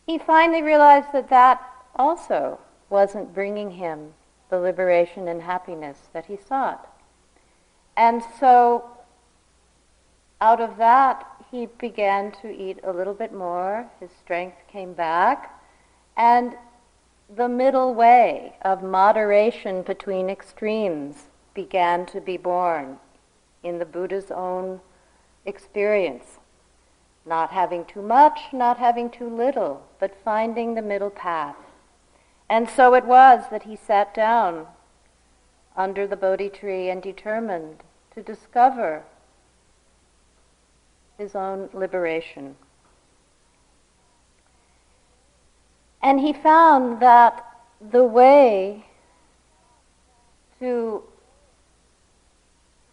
He 0.05 0.17
finally 0.17 0.61
realized 0.61 1.07
that 1.13 1.29
that 1.29 1.61
also 1.95 2.59
wasn't 2.89 3.33
bringing 3.33 3.71
him 3.71 4.13
the 4.49 4.59
liberation 4.59 5.27
and 5.27 5.41
happiness 5.41 5.97
that 6.13 6.27
he 6.27 6.37
sought. 6.37 6.87
And 7.97 8.23
so, 8.39 8.85
out 10.39 10.61
of 10.61 10.77
that, 10.77 11.25
he 11.51 11.65
began 11.65 12.31
to 12.41 12.49
eat 12.49 12.79
a 12.83 12.91
little 12.91 13.13
bit 13.13 13.33
more. 13.33 13.89
His 13.99 14.09
strength 14.11 14.57
came 14.67 14.93
back. 14.93 15.61
And 16.17 16.55
the 17.33 17.49
middle 17.49 17.93
way 17.93 18.55
of 18.61 18.83
moderation 18.83 19.81
between 19.81 20.29
extremes 20.29 21.25
began 21.53 22.05
to 22.07 22.21
be 22.21 22.37
born 22.37 22.99
in 23.63 23.79
the 23.79 23.85
Buddha's 23.85 24.31
own 24.31 24.81
experience. 25.45 26.39
Not 27.25 27.49
having 27.49 27.85
too 27.85 28.01
much, 28.01 28.39
not 28.53 28.77
having 28.77 29.09
too 29.09 29.29
little, 29.29 29.81
but 29.99 30.15
finding 30.23 30.75
the 30.75 30.81
middle 30.81 31.09
path. 31.09 31.55
And 32.49 32.69
so 32.69 32.93
it 32.93 33.05
was 33.05 33.45
that 33.49 33.63
he 33.63 33.75
sat 33.75 34.13
down 34.13 34.67
under 35.75 36.05
the 36.05 36.15
Bodhi 36.15 36.49
tree 36.49 36.89
and 36.89 37.01
determined 37.01 37.83
to 38.13 38.21
discover 38.21 39.03
his 41.17 41.35
own 41.35 41.69
liberation. 41.73 42.55
And 46.01 46.19
he 46.19 46.33
found 46.33 47.01
that 47.01 47.43
the 47.81 48.03
way 48.03 48.85
to 50.59 51.03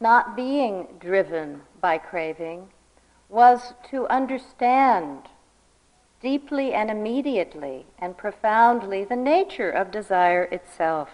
not 0.00 0.34
being 0.34 0.88
driven 0.98 1.62
by 1.80 1.98
craving 1.98 2.68
was 3.28 3.74
to 3.90 4.06
understand 4.08 5.28
deeply 6.20 6.72
and 6.72 6.90
immediately 6.90 7.84
and 7.98 8.16
profoundly 8.16 9.04
the 9.04 9.16
nature 9.16 9.70
of 9.70 9.90
desire 9.90 10.44
itself. 10.44 11.08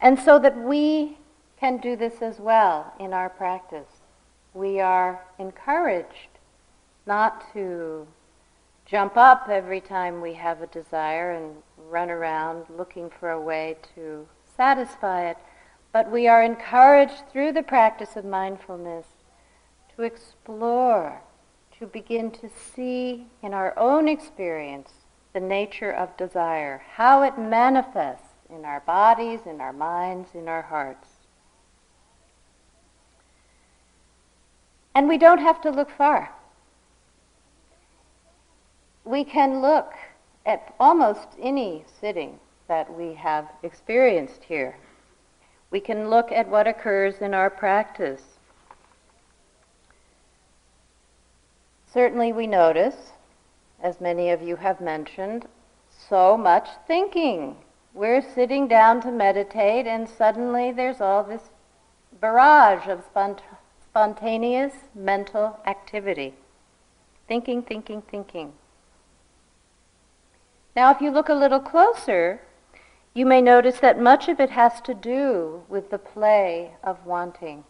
And 0.00 0.18
so 0.18 0.38
that 0.38 0.56
we 0.56 1.18
can 1.58 1.78
do 1.78 1.96
this 1.96 2.20
as 2.20 2.38
well 2.38 2.92
in 3.00 3.12
our 3.12 3.30
practice. 3.30 3.95
We 4.56 4.80
are 4.80 5.22
encouraged 5.38 6.38
not 7.04 7.52
to 7.52 8.06
jump 8.86 9.14
up 9.18 9.50
every 9.50 9.82
time 9.82 10.22
we 10.22 10.32
have 10.32 10.62
a 10.62 10.66
desire 10.66 11.32
and 11.32 11.56
run 11.90 12.08
around 12.08 12.64
looking 12.70 13.10
for 13.10 13.32
a 13.32 13.40
way 13.40 13.76
to 13.94 14.26
satisfy 14.56 15.28
it, 15.28 15.36
but 15.92 16.10
we 16.10 16.26
are 16.26 16.42
encouraged 16.42 17.28
through 17.30 17.52
the 17.52 17.62
practice 17.62 18.16
of 18.16 18.24
mindfulness 18.24 19.04
to 19.94 20.04
explore, 20.04 21.20
to 21.78 21.86
begin 21.86 22.30
to 22.30 22.48
see 22.48 23.26
in 23.42 23.52
our 23.52 23.78
own 23.78 24.08
experience 24.08 24.90
the 25.34 25.40
nature 25.40 25.92
of 25.92 26.16
desire, 26.16 26.82
how 26.94 27.22
it 27.22 27.36
manifests 27.36 28.32
in 28.48 28.64
our 28.64 28.80
bodies, 28.80 29.40
in 29.44 29.60
our 29.60 29.74
minds, 29.74 30.30
in 30.34 30.48
our 30.48 30.62
hearts. 30.62 31.15
And 34.96 35.08
we 35.08 35.18
don't 35.18 35.40
have 35.40 35.60
to 35.60 35.70
look 35.70 35.90
far. 35.90 36.32
We 39.04 39.24
can 39.24 39.60
look 39.60 39.92
at 40.46 40.74
almost 40.80 41.28
any 41.38 41.84
sitting 42.00 42.40
that 42.66 42.90
we 42.96 43.12
have 43.12 43.46
experienced 43.62 44.44
here. 44.44 44.78
We 45.70 45.80
can 45.80 46.08
look 46.08 46.32
at 46.32 46.48
what 46.48 46.66
occurs 46.66 47.16
in 47.20 47.34
our 47.34 47.50
practice. 47.50 48.22
Certainly, 51.92 52.32
we 52.32 52.46
notice, 52.46 53.12
as 53.82 54.00
many 54.00 54.30
of 54.30 54.40
you 54.40 54.56
have 54.56 54.80
mentioned, 54.80 55.46
so 55.90 56.38
much 56.38 56.70
thinking. 56.86 57.56
We're 57.92 58.22
sitting 58.22 58.66
down 58.66 59.02
to 59.02 59.12
meditate, 59.12 59.86
and 59.86 60.08
suddenly 60.08 60.72
there's 60.72 61.02
all 61.02 61.22
this 61.22 61.50
barrage 62.18 62.88
of 62.88 63.04
spont- 63.12 63.40
spontaneous 63.96 64.74
mental 64.94 65.58
activity. 65.64 66.34
Thinking, 67.26 67.62
thinking, 67.62 68.02
thinking. 68.02 68.52
Now, 70.76 70.90
if 70.90 71.00
you 71.00 71.10
look 71.10 71.30
a 71.30 71.34
little 71.34 71.60
closer, 71.60 72.42
you 73.14 73.24
may 73.24 73.40
notice 73.40 73.80
that 73.80 73.98
much 73.98 74.28
of 74.28 74.38
it 74.38 74.50
has 74.50 74.82
to 74.82 74.92
do 74.92 75.62
with 75.70 75.88
the 75.88 75.96
play 75.96 76.72
of 76.84 77.06
wanting. 77.06 77.64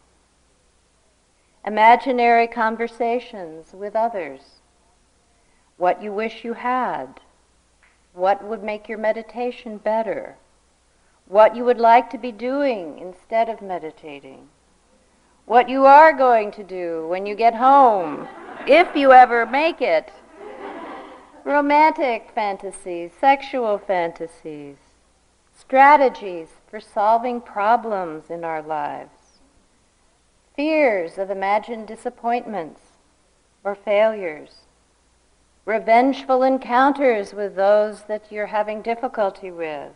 Imaginary 1.64 2.48
conversations 2.48 3.72
with 3.72 3.94
others. 3.94 4.40
What 5.76 6.02
you 6.02 6.12
wish 6.12 6.42
you 6.42 6.54
had. 6.54 7.20
What 8.14 8.42
would 8.42 8.64
make 8.64 8.88
your 8.88 8.98
meditation 8.98 9.78
better. 9.78 10.34
What 11.28 11.54
you 11.54 11.64
would 11.64 11.78
like 11.78 12.10
to 12.10 12.18
be 12.18 12.32
doing 12.32 12.98
instead 12.98 13.48
of 13.48 13.62
meditating. 13.62 14.48
What 15.46 15.68
you 15.68 15.86
are 15.86 16.12
going 16.12 16.50
to 16.52 16.64
do 16.64 17.06
when 17.06 17.24
you 17.24 17.36
get 17.36 17.54
home, 17.54 18.26
if 18.66 18.96
you 18.96 19.12
ever 19.12 19.46
make 19.46 19.80
it. 19.80 20.10
Romantic 21.44 22.32
fantasies, 22.34 23.12
sexual 23.20 23.78
fantasies, 23.78 24.76
strategies 25.56 26.48
for 26.68 26.80
solving 26.80 27.40
problems 27.40 28.28
in 28.28 28.42
our 28.42 28.60
lives, 28.60 29.38
fears 30.56 31.16
of 31.16 31.30
imagined 31.30 31.86
disappointments 31.86 32.80
or 33.62 33.76
failures, 33.76 34.62
revengeful 35.64 36.42
encounters 36.42 37.32
with 37.32 37.54
those 37.54 38.02
that 38.08 38.32
you're 38.32 38.46
having 38.46 38.82
difficulty 38.82 39.52
with, 39.52 39.92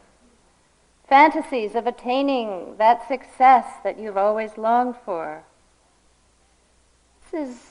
fantasies 1.11 1.75
of 1.75 1.88
attaining 1.88 2.76
that 2.79 3.07
success 3.09 3.67
that 3.83 3.99
you've 3.99 4.17
always 4.17 4.57
longed 4.57 4.95
for. 5.05 5.43
This 7.33 7.49
is 7.49 7.71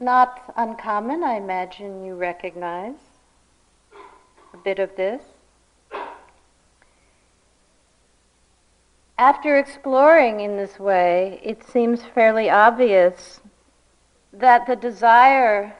not 0.00 0.54
uncommon, 0.56 1.22
I 1.22 1.36
imagine 1.36 2.06
you 2.06 2.14
recognize 2.14 2.96
a 4.54 4.56
bit 4.56 4.78
of 4.78 4.96
this. 4.96 5.22
After 9.18 9.58
exploring 9.58 10.40
in 10.40 10.56
this 10.56 10.78
way, 10.78 11.40
it 11.44 11.62
seems 11.68 12.02
fairly 12.02 12.48
obvious 12.48 13.40
that 14.32 14.66
the 14.66 14.74
desire 14.74 15.76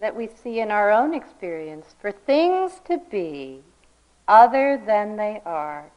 that 0.00 0.16
we 0.16 0.28
see 0.42 0.60
in 0.60 0.70
our 0.70 0.90
own 0.90 1.12
experience 1.12 1.94
for 2.00 2.10
things 2.10 2.80
to 2.86 2.98
be 3.10 3.60
other 4.26 4.82
than 4.84 5.16
they 5.16 5.42
are 5.44 5.90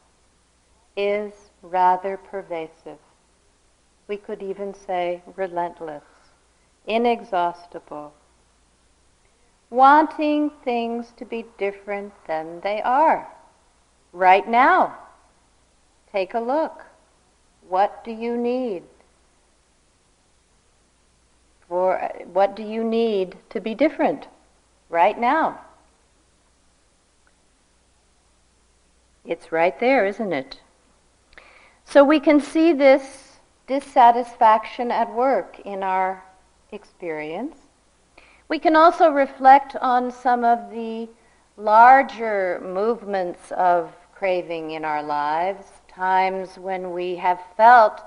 is 0.96 1.32
rather 1.62 2.16
pervasive. 2.16 2.98
We 4.08 4.16
could 4.16 4.42
even 4.42 4.74
say 4.74 5.22
relentless 5.34 6.04
inexhaustible, 6.86 8.12
wanting 9.70 10.50
things 10.64 11.12
to 11.16 11.24
be 11.24 11.44
different 11.58 12.12
than 12.26 12.60
they 12.60 12.80
are. 12.82 13.28
Right 14.12 14.48
now, 14.48 14.96
take 16.12 16.34
a 16.34 16.40
look. 16.40 16.84
What 17.68 18.04
do 18.04 18.12
you 18.12 18.36
need? 18.36 18.84
For 21.68 22.12
what 22.32 22.54
do 22.54 22.62
you 22.62 22.84
need 22.84 23.36
to 23.50 23.60
be 23.60 23.74
different 23.74 24.28
right 24.88 25.18
now? 25.18 25.60
It's 29.24 29.50
right 29.50 29.78
there, 29.80 30.06
isn't 30.06 30.32
it? 30.32 30.60
So 31.88 32.02
we 32.02 32.18
can 32.18 32.40
see 32.40 32.72
this 32.72 33.38
dissatisfaction 33.68 34.90
at 34.90 35.14
work 35.14 35.60
in 35.60 35.84
our 35.84 36.22
experience. 36.72 37.56
We 38.48 38.58
can 38.58 38.74
also 38.74 39.10
reflect 39.10 39.76
on 39.76 40.10
some 40.10 40.44
of 40.44 40.70
the 40.70 41.08
larger 41.56 42.60
movements 42.62 43.52
of 43.52 43.94
craving 44.14 44.72
in 44.72 44.84
our 44.84 45.02
lives, 45.02 45.66
times 45.88 46.58
when 46.58 46.90
we 46.90 47.14
have 47.16 47.40
felt 47.56 48.02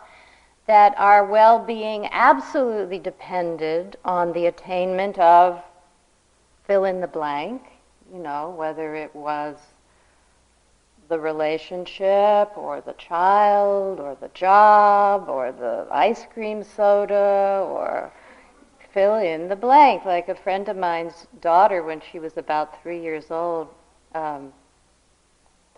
that 0.68 0.94
our 0.98 1.26
well 1.26 1.58
being 1.58 2.08
absolutely 2.12 3.00
depended 3.00 3.98
on 4.04 4.34
the 4.34 4.48
attainment 4.48 5.18
of 5.20 5.63
fill 6.65 6.84
in 6.84 7.00
the 7.00 7.08
blank, 7.08 7.62
you 8.13 8.20
know, 8.20 8.50
whether 8.50 8.94
it 8.94 9.15
was 9.15 9.58
the 11.10 11.19
relationship 11.19 12.56
or 12.56 12.82
the 12.86 12.93
child 12.93 14.00
or 14.00 14.15
the 14.22 14.30
job 14.30 15.28
or 15.28 15.52
the 15.52 15.88
ice 15.91 16.26
cream 16.32 16.63
soda 16.63 17.65
or 17.67 18.13
fill 18.93 19.15
in 19.15 19.50
the 19.50 19.56
blank. 19.56 20.06
Like 20.06 20.30
a 20.30 20.36
friend 20.36 20.69
of 20.69 20.78
mine's 20.78 21.28
daughter, 21.41 21.84
when 21.84 22.02
she 22.12 22.19
was 22.19 22.38
about 22.38 22.82
three 22.82 23.02
years 23.02 23.32
old, 23.32 23.67
um, 24.13 24.54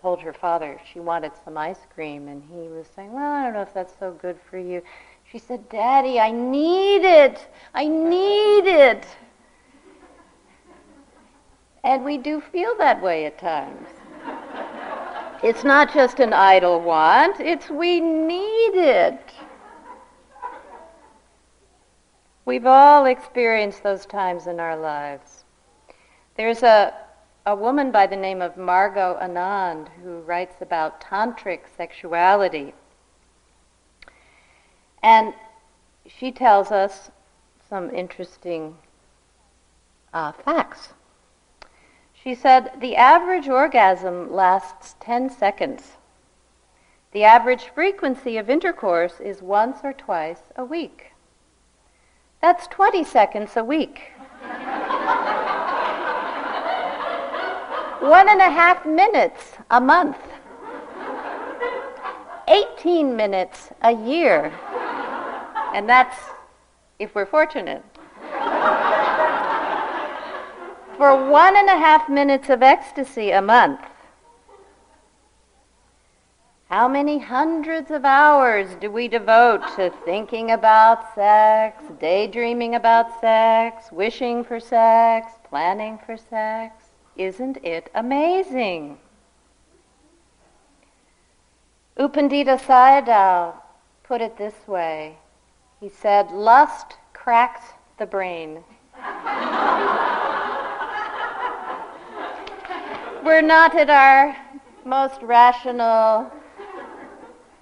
told 0.02 0.20
her 0.20 0.32
father 0.32 0.78
she 0.92 1.00
wanted 1.00 1.32
some 1.44 1.56
ice 1.56 1.86
cream, 1.94 2.28
and 2.28 2.42
he 2.50 2.68
was 2.68 2.86
saying, 2.94 3.12
Well, 3.12 3.30
I 3.30 3.44
don't 3.44 3.54
know 3.54 3.62
if 3.62 3.72
that's 3.72 3.94
so 3.98 4.12
good 4.12 4.38
for 4.50 4.58
you. 4.58 4.82
She 5.30 5.38
said, 5.38 5.68
Daddy, 5.70 6.20
I 6.20 6.30
need 6.30 7.04
it. 7.04 7.46
I 7.72 7.86
need 7.86 8.66
it. 8.66 9.06
And 11.84 12.04
we 12.04 12.18
do 12.18 12.40
feel 12.40 12.76
that 12.78 13.02
way 13.02 13.24
at 13.26 13.38
times. 13.38 13.88
It's 15.42 15.64
not 15.64 15.92
just 15.92 16.20
an 16.20 16.32
idle 16.32 16.80
want, 16.80 17.40
it's 17.40 17.68
we 17.68 18.00
need 18.00 18.74
it. 18.74 19.32
We've 22.44 22.66
all 22.66 23.06
experienced 23.06 23.82
those 23.82 24.06
times 24.06 24.46
in 24.46 24.60
our 24.60 24.76
lives. 24.76 25.44
There's 26.36 26.62
a, 26.62 26.94
a 27.44 27.56
woman 27.56 27.90
by 27.90 28.06
the 28.06 28.16
name 28.16 28.40
of 28.40 28.56
Margot 28.56 29.18
Anand 29.20 29.88
who 30.04 30.20
writes 30.20 30.56
about 30.60 31.00
tantric 31.00 31.62
sexuality. 31.76 32.72
And 35.02 35.34
she 36.06 36.30
tells 36.30 36.70
us 36.70 37.10
some 37.68 37.90
interesting 37.90 38.76
uh, 40.14 40.30
facts. 40.30 40.90
She 42.22 42.34
said 42.36 42.72
the 42.80 42.94
average 42.94 43.48
orgasm 43.48 44.32
lasts 44.32 44.94
10 45.00 45.28
seconds. 45.30 45.96
The 47.10 47.24
average 47.24 47.64
frequency 47.74 48.36
of 48.36 48.48
intercourse 48.48 49.18
is 49.18 49.42
once 49.42 49.78
or 49.82 49.92
twice 49.92 50.40
a 50.54 50.64
week. 50.64 51.12
That's 52.40 52.68
20 52.68 53.02
seconds 53.02 53.56
a 53.56 53.64
week. 53.64 54.12
One 58.00 58.28
and 58.28 58.40
a 58.40 58.50
half 58.50 58.86
minutes 58.86 59.54
a 59.70 59.80
month. 59.80 60.18
18 62.46 63.16
minutes 63.16 63.70
a 63.82 63.92
year. 63.92 64.52
And 65.74 65.88
that's 65.88 66.16
if 66.98 67.14
we're 67.16 67.26
fortunate. 67.26 67.91
For 70.96 71.30
one 71.30 71.56
and 71.56 71.68
a 71.68 71.78
half 71.78 72.08
minutes 72.08 72.50
of 72.50 72.62
ecstasy 72.62 73.30
a 73.30 73.40
month. 73.40 73.80
How 76.72 76.88
many 76.88 77.18
hundreds 77.18 77.90
of 77.90 78.04
hours 78.04 78.74
do 78.80 78.90
we 78.90 79.06
devote 79.06 79.60
to 79.76 79.90
thinking 80.06 80.52
about 80.52 81.14
sex, 81.14 81.82
daydreaming 82.00 82.74
about 82.74 83.20
sex, 83.20 83.92
wishing 83.92 84.42
for 84.42 84.58
sex, 84.58 85.32
planning 85.48 85.98
for 86.06 86.16
sex? 86.16 86.74
Isn't 87.16 87.58
it 87.62 87.90
amazing? 87.94 88.98
U 91.98 92.08
Pandita 92.08 92.58
Sayadaw 92.58 93.54
put 94.02 94.22
it 94.22 94.38
this 94.38 94.66
way. 94.66 95.18
He 95.78 95.90
said, 95.90 96.30
lust 96.30 96.96
cracks 97.12 97.74
the 97.98 98.06
brain. 98.06 98.64
We're 103.24 103.40
not 103.40 103.76
at 103.76 103.88
our 103.88 104.36
most 104.84 105.22
rational, 105.22 106.28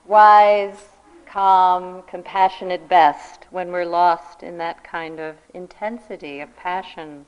wise, 0.07 0.89
calm, 1.27 2.03
compassionate 2.09 2.89
best 2.89 3.47
when 3.51 3.71
we're 3.71 3.85
lost 3.85 4.43
in 4.43 4.57
that 4.57 4.83
kind 4.83 5.21
of 5.21 5.37
intensity 5.53 6.41
of 6.41 6.57
passion. 6.57 7.27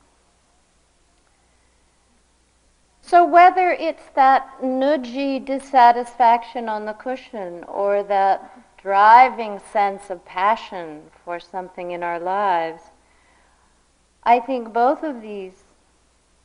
So, 3.02 3.22
whether 3.22 3.70
it's 3.70 4.08
that 4.14 4.62
nudgy 4.62 5.44
dissatisfaction 5.44 6.70
on 6.70 6.86
the 6.86 6.94
cushion 6.94 7.64
or 7.64 8.02
that 8.04 8.78
driving 8.78 9.60
sense 9.72 10.08
of 10.08 10.24
passion 10.24 11.02
for 11.22 11.38
something 11.38 11.90
in 11.90 12.02
our 12.02 12.18
lives, 12.18 12.84
I 14.22 14.40
think 14.40 14.72
both 14.72 15.02
of 15.02 15.20
these, 15.20 15.64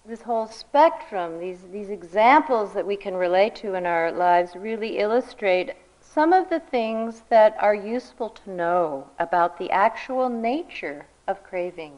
this 0.07 0.21
whole 0.21 0.47
spectrum, 0.47 1.37
these, 1.37 1.59
these 1.71 1.89
examples 1.89 2.73
that 2.73 2.87
we 2.87 2.95
can 2.95 3.13
relate 3.13 3.55
to 3.55 3.73
in 3.73 3.85
our 3.85 4.09
lives, 4.09 4.55
really 4.55 4.99
illustrate 4.99 5.73
some 5.99 6.31
of 6.31 6.49
the 6.49 6.61
things 6.61 7.23
that 7.29 7.57
are 7.59 7.75
useful 7.75 8.29
to 8.29 8.49
know 8.49 9.05
about 9.19 9.57
the 9.59 9.69
actual 9.69 10.29
nature 10.29 11.05
of 11.27 11.43
craving, 11.43 11.91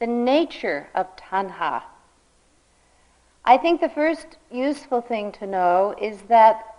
the 0.00 0.06
nature 0.06 0.88
of 0.94 1.14
tanha. 1.16 1.82
I 3.44 3.58
think 3.58 3.82
the 3.82 3.88
first 3.90 4.38
useful 4.50 5.02
thing 5.02 5.30
to 5.32 5.46
know 5.46 5.94
is 6.00 6.22
that 6.22 6.74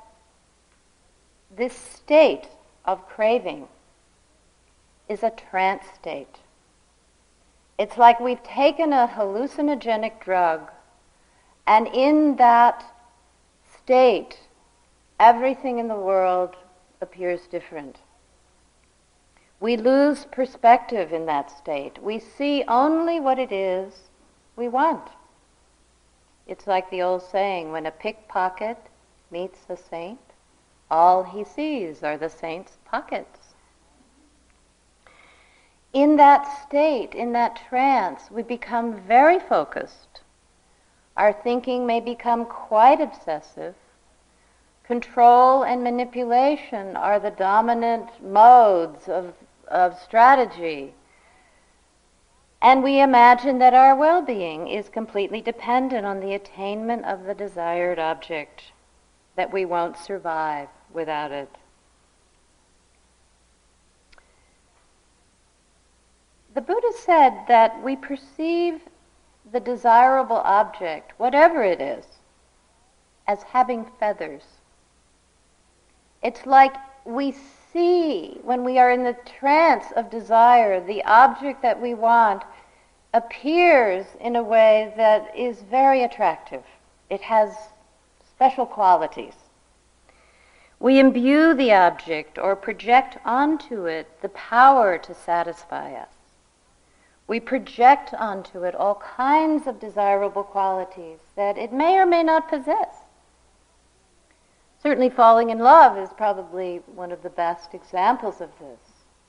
this 1.55 1.73
state 1.73 2.47
of 2.83 3.07
craving 3.07 3.67
is 5.07 5.21
a 5.21 5.29
trance 5.29 5.85
state. 5.93 6.39
It's 7.77 7.97
like 7.97 8.19
we've 8.19 8.43
taken 8.43 8.91
a 8.91 9.07
hallucinogenic 9.07 10.19
drug, 10.19 10.71
and 11.67 11.87
in 11.87 12.37
that 12.37 12.83
state, 13.75 14.39
everything 15.19 15.77
in 15.77 15.87
the 15.87 15.95
world 15.95 16.55
appears 17.01 17.41
different. 17.47 17.97
We 19.59 19.77
lose 19.77 20.25
perspective 20.25 21.11
in 21.13 21.25
that 21.27 21.51
state. 21.51 22.01
We 22.01 22.19
see 22.19 22.63
only 22.67 23.19
what 23.19 23.39
it 23.39 23.51
is 23.51 24.09
we 24.55 24.67
want. 24.67 25.09
It's 26.47 26.67
like 26.67 26.89
the 26.89 27.01
old 27.01 27.23
saying 27.23 27.71
when 27.71 27.85
a 27.85 27.91
pickpocket 27.91 28.77
meets 29.29 29.59
a 29.69 29.77
saint, 29.77 30.19
all 30.89 31.23
he 31.23 31.43
sees 31.43 32.03
are 32.03 32.17
the 32.17 32.29
saint's 32.29 32.77
pockets. 32.85 33.46
In 35.97 36.17
that 36.17 36.45
state, 36.61 37.15
in 37.15 37.31
that 37.31 37.59
trance, 37.69 38.29
we 38.29 38.43
become 38.43 39.01
very 39.01 39.39
focused. 39.39 40.21
Our 41.15 41.33
thinking 41.33 41.87
may 41.87 41.99
become 41.99 42.45
quite 42.45 43.01
obsessive 43.01 43.73
Control 44.87 45.63
and 45.63 45.83
manipulation 45.83 46.95
are 46.95 47.19
the 47.19 47.31
dominant 47.31 48.23
modes 48.23 49.09
of, 49.09 49.33
of 49.67 49.99
strategy. 49.99 50.93
And 52.61 52.81
we 52.81 53.01
imagine 53.01 53.57
that 53.59 53.73
our 53.73 53.93
well 53.93 54.21
being 54.21 54.69
is 54.69 54.87
completely 54.87 55.41
dependent 55.41 56.05
on 56.05 56.21
the 56.21 56.33
attainment 56.33 57.03
of 57.03 57.25
the 57.25 57.33
desired 57.33 57.99
object, 57.99 58.71
that 59.35 59.51
we 59.51 59.65
won't 59.65 59.97
survive 59.97 60.69
without 60.93 61.33
it. 61.33 61.49
The 66.57 66.63
Buddha 66.63 66.91
said 66.91 67.45
that 67.47 67.83
we 67.83 67.95
perceive 67.95 68.81
the 69.51 69.59
desirable 69.59 70.37
object, 70.37 71.13
whatever 71.19 71.63
it 71.63 71.79
is, 71.79 72.03
as 73.27 73.43
having 73.43 73.85
feathers. 73.99 74.41
It's 76.23 76.47
like 76.47 76.73
we 77.05 77.35
see 77.71 78.39
when 78.41 78.63
we 78.63 78.79
are 78.79 78.89
in 78.89 79.03
the 79.03 79.15
trance 79.39 79.91
of 79.95 80.09
desire, 80.09 80.83
the 80.83 81.03
object 81.03 81.61
that 81.61 81.79
we 81.79 81.93
want 81.93 82.41
appears 83.13 84.07
in 84.19 84.35
a 84.35 84.41
way 84.41 84.93
that 84.97 85.37
is 85.37 85.61
very 85.61 86.01
attractive. 86.01 86.63
It 87.11 87.21
has 87.21 87.55
special 88.31 88.65
qualities. 88.65 89.35
We 90.79 90.97
imbue 90.97 91.53
the 91.53 91.73
object 91.73 92.39
or 92.39 92.55
project 92.55 93.19
onto 93.23 93.85
it 93.85 94.07
the 94.23 94.29
power 94.29 94.97
to 94.97 95.13
satisfy 95.13 95.93
us. 95.93 96.16
We 97.27 97.41
project 97.41 98.13
onto 98.13 98.63
it 98.63 98.73
all 98.73 98.95
kinds 98.95 99.67
of 99.67 99.79
desirable 99.79 100.43
qualities 100.43 101.19
that 101.35 101.57
it 101.57 101.73
may 101.73 101.97
or 101.97 102.05
may 102.05 102.23
not 102.23 102.47
possess. 102.47 103.03
Certainly, 104.81 105.09
falling 105.09 105.49
in 105.49 105.59
love 105.59 105.97
is 105.97 106.09
probably 106.13 106.81
one 106.85 107.11
of 107.11 107.23
the 107.23 107.29
best 107.29 107.73
examples 107.73 108.39
of 108.39 108.49
this. 108.59 108.79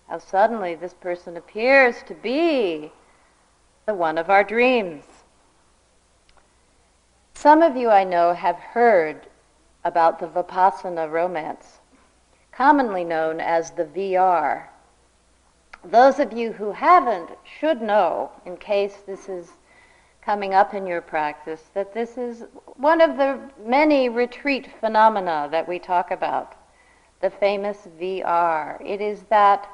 How 0.08 0.18
suddenly 0.18 0.74
this 0.74 0.94
person 0.94 1.37
appears 1.37 2.02
to 2.04 2.14
be 2.14 2.92
the 3.87 3.94
one 3.94 4.16
of 4.16 4.30
our 4.30 4.44
dreams. 4.44 5.04
Some 7.34 7.62
of 7.62 7.76
you 7.76 7.90
I 7.90 8.04
know 8.04 8.32
have 8.32 8.56
heard 8.56 9.26
about 9.84 10.18
the 10.18 10.28
Vipassana 10.28 11.11
romance, 11.11 11.80
commonly 12.52 13.04
known 13.04 13.40
as 13.40 13.70
the 13.70 13.84
VR. 13.84 14.68
Those 15.84 16.18
of 16.18 16.32
you 16.32 16.52
who 16.52 16.72
haven't 16.72 17.30
should 17.44 17.80
know, 17.80 18.30
in 18.44 18.56
case 18.56 18.96
this 19.06 19.28
is 19.28 19.52
coming 20.22 20.52
up 20.52 20.74
in 20.74 20.86
your 20.86 21.00
practice 21.00 21.70
that 21.72 21.94
this 21.94 22.18
is 22.18 22.44
one 22.76 23.00
of 23.00 23.16
the 23.16 23.38
many 23.64 24.08
retreat 24.08 24.68
phenomena 24.80 25.48
that 25.50 25.66
we 25.66 25.78
talk 25.78 26.10
about, 26.10 26.54
the 27.20 27.30
famous 27.30 27.88
VR. 27.98 28.78
It 28.84 29.00
is 29.00 29.22
that 29.30 29.68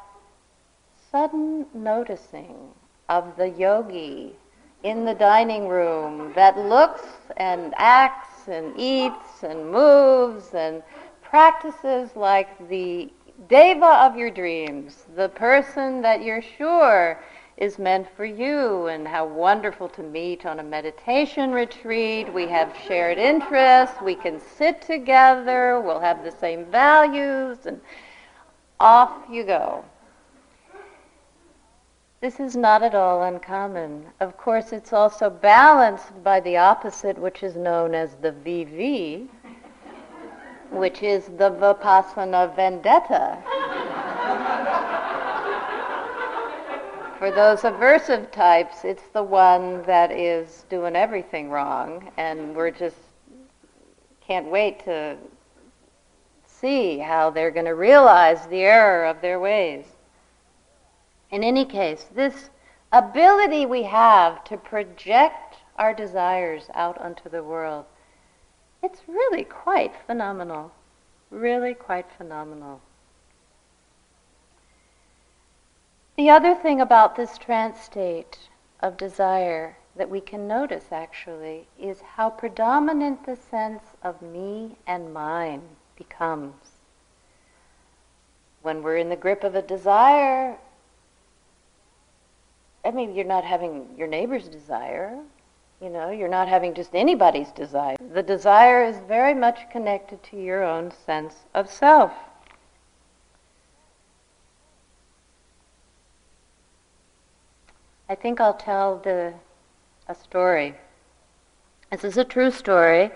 sudden 1.11 1.67
noticing 1.75 2.71
of 3.09 3.37
the 3.37 3.49
yogi 3.49 4.37
in 4.83 5.05
the 5.05 5.15
dining 5.15 5.69
room 5.69 6.33
that 6.35 6.59
looks 6.59 7.03
and 7.37 7.73
acts 7.77 8.49
and 8.49 8.75
eats 8.77 9.43
and 9.43 9.71
moves 9.71 10.53
and 10.55 10.83
practices 11.23 12.11
like 12.15 12.69
the 12.69 13.11
deva 13.49 14.05
of 14.05 14.17
your 14.17 14.31
dreams, 14.31 15.05
the 15.17 15.29
person 15.29 16.03
that 16.03 16.23
you're 16.23 16.43
sure 16.43 17.23
is 17.57 17.79
meant 17.79 18.09
for 18.17 18.25
you 18.25 18.87
and 18.87 19.07
how 19.07 19.25
wonderful 19.25 19.89
to 19.89 20.03
meet 20.03 20.45
on 20.45 20.59
a 20.59 20.63
meditation 20.63 21.53
retreat. 21.53 22.33
We 22.33 22.49
have 22.49 22.77
shared 22.87 23.19
interests, 23.19 23.97
we 24.03 24.17
can 24.17 24.41
sit 24.41 24.83
together, 24.83 25.81
we'll 25.81 26.01
have 26.01 26.25
the 26.25 26.33
same 26.33 26.65
values, 26.67 27.67
and 27.67 27.81
off 28.81 29.13
you 29.31 29.45
go. 29.45 29.85
This 32.21 32.41
is 32.41 32.57
not 32.57 32.83
at 32.83 32.95
all 32.95 33.23
uncommon. 33.23 34.07
Of 34.21 34.37
course, 34.37 34.73
it's 34.73 34.93
also 34.93 35.29
balanced 35.29 36.25
by 36.25 36.41
the 36.41 36.57
opposite, 36.57 37.19
which 37.19 37.43
is 37.43 37.55
known 37.55 37.95
as 37.95 38.15
the 38.17 38.33
VV, 38.33 39.29
which 40.75 41.03
is 41.03 41.27
the 41.27 41.51
Vipassana 41.51 42.55
vendetta. 42.55 43.39
For 47.19 47.31
those 47.31 47.61
aversive 47.61 48.31
types, 48.33 48.85
it's 48.85 49.07
the 49.13 49.23
one 49.23 49.83
that 49.85 50.11
is 50.11 50.67
doing 50.69 50.97
everything 50.97 51.49
wrong, 51.49 52.11
and 52.17 52.55
we're 52.55 52.71
just 52.71 52.97
can't 54.27 54.51
wait 54.51 54.85
to 54.85 55.17
see 56.47 56.99
how 56.99 57.31
they're 57.31 57.51
going 57.51 57.67
to 57.67 57.75
realize 57.75 58.47
the 58.47 58.63
error 58.63 59.05
of 59.05 59.21
their 59.21 59.39
ways. 59.39 59.85
In 61.31 61.45
any 61.45 61.65
case, 61.65 62.07
this 62.15 62.51
ability 62.93 63.67
we 63.67 63.83
have 63.83 64.45
to 64.45 64.57
project 64.57 65.57
our 65.77 65.93
desires 65.93 66.71
out 66.75 66.97
onto 66.99 67.29
the 67.29 67.43
world, 67.43 67.85
it's 68.85 69.01
really 69.09 69.45
quite 69.45 69.95
phenomenal. 70.07 70.71
Really 71.31 71.73
quite 71.73 72.07
phenomenal. 72.19 72.83
The 76.17 76.29
other 76.31 76.55
thing 76.55 76.81
about 76.81 77.17
this 77.17 77.39
trance 77.39 77.81
state 77.81 78.39
of 78.81 78.97
desire 78.97 79.79
that 79.97 80.11
we 80.11 80.21
can 80.21 80.47
notice 80.47 80.93
actually 80.93 81.67
is 81.81 82.01
how 82.01 82.29
predominant 82.29 83.25
the 83.25 83.37
sense 83.37 83.83
of 84.03 84.21
me 84.21 84.77
and 84.87 85.13
mine 85.15 85.63
becomes. 85.97 86.55
when 88.65 88.83
we're 88.83 88.97
in 88.97 89.11
the 89.11 89.17
grip 89.17 89.45
of 89.45 89.55
a 89.55 89.61
desire, 89.61 90.57
I 92.83 92.91
mean, 92.91 93.15
you're 93.15 93.27
not 93.27 93.45
having 93.45 93.89
your 93.99 94.09
neighbor's 94.09 94.49
desire. 94.49 95.19
You 95.85 95.91
know, 95.91 96.09
you're 96.09 96.29
not 96.29 96.49
having 96.49 96.73
just 96.73 96.95
anybody's 96.95 97.51
desire. 97.51 97.97
The 98.15 98.23
desire 98.23 98.83
is 98.83 98.97
very 99.07 99.35
much 99.35 99.69
connected 99.71 100.23
to 100.23 100.37
your 100.41 100.65
own 100.65 100.91
sense 101.05 101.35
of 101.53 101.71
self. 101.71 102.11
I 108.09 108.15
think 108.15 108.41
I'll 108.41 108.55
tell 108.55 108.97
the, 108.97 109.35
a 110.09 110.15
story. 110.15 110.75
This 111.91 112.03
is 112.03 112.17
a 112.17 112.25
true 112.25 112.51
story 112.51 113.11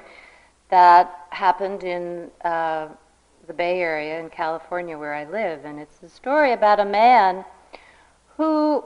that 0.68 1.24
happened 1.30 1.84
in 1.84 2.30
uh, 2.44 2.88
the 3.46 3.54
Bay 3.54 3.80
Area 3.80 4.20
in 4.20 4.28
California 4.28 4.98
where 4.98 5.14
I 5.14 5.24
live. 5.24 5.64
And 5.64 5.78
it's 5.80 6.02
a 6.02 6.08
story 6.10 6.52
about 6.52 6.80
a 6.80 6.84
man 6.84 7.46
who 8.36 8.84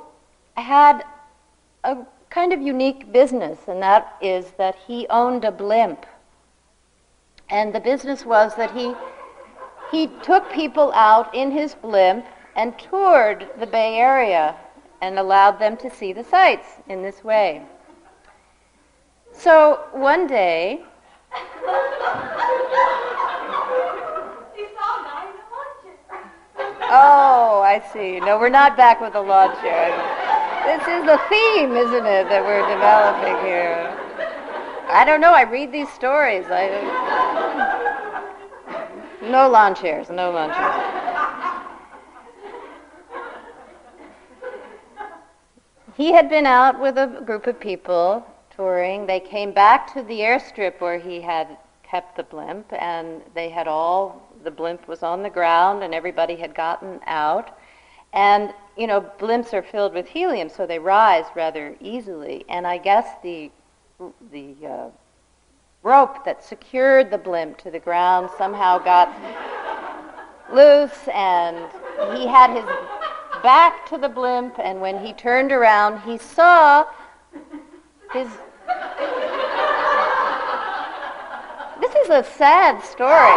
had 0.57 1.03
a 1.83 1.97
kind 2.33 2.53
of 2.53 2.63
unique 2.63 3.13
business, 3.13 3.59
and 3.69 3.83
that 3.83 4.17
is 4.23 4.53
that 4.57 4.75
he 4.87 5.07
owned 5.11 5.45
a 5.45 5.53
blimp. 5.53 6.07
And 7.51 7.75
the 7.75 7.81
business 7.81 8.25
was 8.25 8.55
that 8.57 8.71
he, 8.75 8.95
he 9.91 10.07
took 10.23 10.51
people 10.51 10.91
out 10.95 11.35
in 11.35 11.51
his 11.51 11.75
blimp 11.75 12.25
and 12.57 12.79
toured 12.79 13.51
the 13.61 13.67
Bay 13.67 13.97
Area 13.99 14.57
and 15.03 15.19
allowed 15.19 15.59
them 15.59 15.77
to 15.77 15.91
see 15.91 16.15
the 16.15 16.25
sights 16.25 16.69
in 16.89 17.03
this 17.03 17.23
way. 17.23 17.63
So 19.33 19.85
one 19.93 20.27
day, 20.27 20.83
Oh, 26.95 27.63
I 27.65 27.83
see. 27.91 28.21
No, 28.21 28.39
we're 28.39 28.51
not 28.51 28.77
back 28.77 29.01
with 29.01 29.15
the 29.15 29.21
lawn 29.23 29.57
chair. 29.63 30.22
This 30.65 30.83
is 30.83 31.05
the 31.05 31.21
theme, 31.29 31.77
isn't 31.77 32.07
it, 32.07 32.29
that 32.29 32.45
we're 32.45 32.67
developing 32.69 33.47
here? 33.47 33.99
I 34.89 35.05
don't 35.05 35.21
know. 35.21 35.33
I 35.33 35.43
read 35.43 35.73
these 35.73 35.89
stories. 35.93 36.45
I 36.49 36.69
no 39.23 39.49
lawn 39.49 39.75
chairs. 39.75 40.11
No 40.11 40.31
lawn 40.31 40.51
chairs. 40.51 40.93
He 45.97 46.13
had 46.13 46.29
been 46.29 46.47
out 46.47 46.81
with 46.81 46.97
a 46.99 47.23
group 47.25 47.47
of 47.47 47.59
people 47.61 48.27
touring. 48.55 49.07
They 49.07 49.21
came 49.21 49.53
back 49.53 49.93
to 49.95 50.03
the 50.03 50.21
airstrip 50.21 50.81
where 50.81 50.99
he 50.99 51.21
had 51.21 51.57
kept 51.83 52.17
the 52.17 52.23
blimp, 52.23 52.73
and 52.73 53.23
they 53.35 53.49
had 53.49 53.69
all 53.69 54.29
the 54.45 54.51
blimp 54.51 54.89
was 54.89 55.03
on 55.03 55.23
the 55.23 55.31
ground 55.31 55.83
and 55.83 55.95
everybody 55.95 56.37
had 56.37 56.55
gotten 56.55 57.01
out. 57.07 57.57
And, 58.13 58.53
you 58.77 58.87
know, 58.87 59.01
blimps 59.19 59.53
are 59.53 59.63
filled 59.63 59.95
with 59.95 60.07
helium, 60.09 60.49
so 60.49 60.67
they 60.67 60.79
rise 60.79 61.25
rather 61.35 61.77
easily. 61.81 62.45
And 62.49 62.67
I 62.67 62.79
guess 62.79 63.07
the, 63.23 63.51
the 64.31 64.55
uh, 64.67 64.89
rope 65.83 66.25
that 66.25 66.45
secured 66.45 67.11
the 67.11 67.19
blimp 67.19 67.59
to 67.59 67.71
the 67.71 67.79
ground 67.79 68.31
somehow 68.37 68.79
got 68.79 69.09
loose, 70.53 71.09
and 71.15 71.57
he 72.17 72.27
had 72.27 72.55
his 72.55 72.65
back 73.43 73.87
to 73.87 73.99
the 73.99 74.09
blimp, 74.09 74.59
and 74.59 74.81
when 74.81 75.05
he 75.05 75.13
turned 75.13 75.53
around, 75.53 76.01
he 76.03 76.19
saw 76.19 76.87
his 78.13 78.29
this 81.81 81.95
is 82.05 82.11
a 82.11 82.23
sad 82.23 82.83
story. 82.85 83.11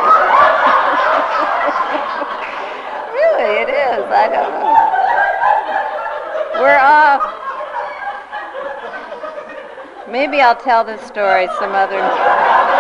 really, 3.14 3.62
it 3.62 3.70
is. 3.70 4.06
I 4.06 4.28
don't 4.32 4.52
know. 4.54 4.64
We're 6.65 6.80
off. 6.80 7.21
Maybe 10.10 10.41
I'll 10.41 10.56
tell 10.56 10.84
this 10.84 10.99
story 11.06 11.45
some 11.60 11.73
other. 11.73 11.99
Time. 11.99 12.71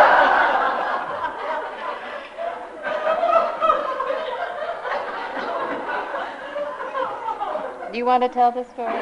Do 7.91 7.97
you 7.99 8.05
want 8.05 8.23
to 8.23 8.29
tell 8.29 8.51
this 8.51 8.67
story? 8.69 8.87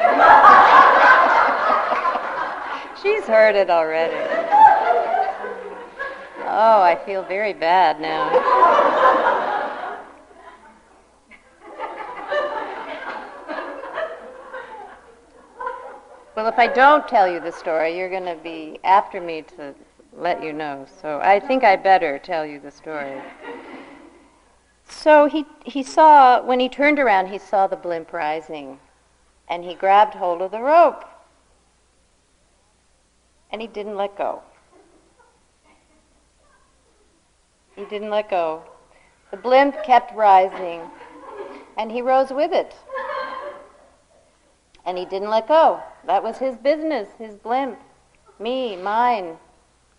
She's 3.00 3.24
heard 3.24 3.56
it 3.56 3.70
already. 3.70 4.12
Oh, 6.46 6.82
I 6.82 7.00
feel 7.06 7.22
very 7.22 7.54
bad 7.54 8.02
now. 8.02 9.23
If 16.54 16.60
I 16.60 16.68
don't 16.68 17.08
tell 17.08 17.26
you 17.26 17.40
the 17.40 17.50
story, 17.50 17.98
you're 17.98 18.08
going 18.08 18.26
to 18.26 18.40
be 18.40 18.78
after 18.84 19.20
me 19.20 19.42
to 19.56 19.74
let 20.16 20.40
you 20.40 20.52
know. 20.52 20.86
So 21.02 21.18
I 21.18 21.40
think 21.40 21.64
I 21.64 21.74
better 21.74 22.16
tell 22.16 22.46
you 22.46 22.60
the 22.60 22.70
story. 22.70 23.20
So 24.88 25.26
he, 25.26 25.46
he 25.64 25.82
saw, 25.82 26.40
when 26.44 26.60
he 26.60 26.68
turned 26.68 27.00
around, 27.00 27.26
he 27.26 27.38
saw 27.38 27.66
the 27.66 27.74
blimp 27.74 28.12
rising. 28.12 28.78
And 29.48 29.64
he 29.64 29.74
grabbed 29.74 30.14
hold 30.14 30.42
of 30.42 30.52
the 30.52 30.60
rope. 30.60 31.04
And 33.50 33.60
he 33.60 33.66
didn't 33.66 33.96
let 33.96 34.16
go. 34.16 34.40
He 37.74 37.84
didn't 37.86 38.10
let 38.10 38.30
go. 38.30 38.62
The 39.32 39.38
blimp 39.38 39.82
kept 39.82 40.14
rising, 40.14 40.82
and 41.76 41.90
he 41.90 42.00
rose 42.00 42.30
with 42.30 42.52
it. 42.52 42.76
And 44.86 44.98
he 44.98 45.04
didn't 45.04 45.30
let 45.30 45.48
go. 45.48 45.82
That 46.06 46.22
was 46.22 46.38
his 46.38 46.56
business, 46.56 47.08
his 47.18 47.34
blimp. 47.34 47.78
Me, 48.38 48.76
mine. 48.76 49.38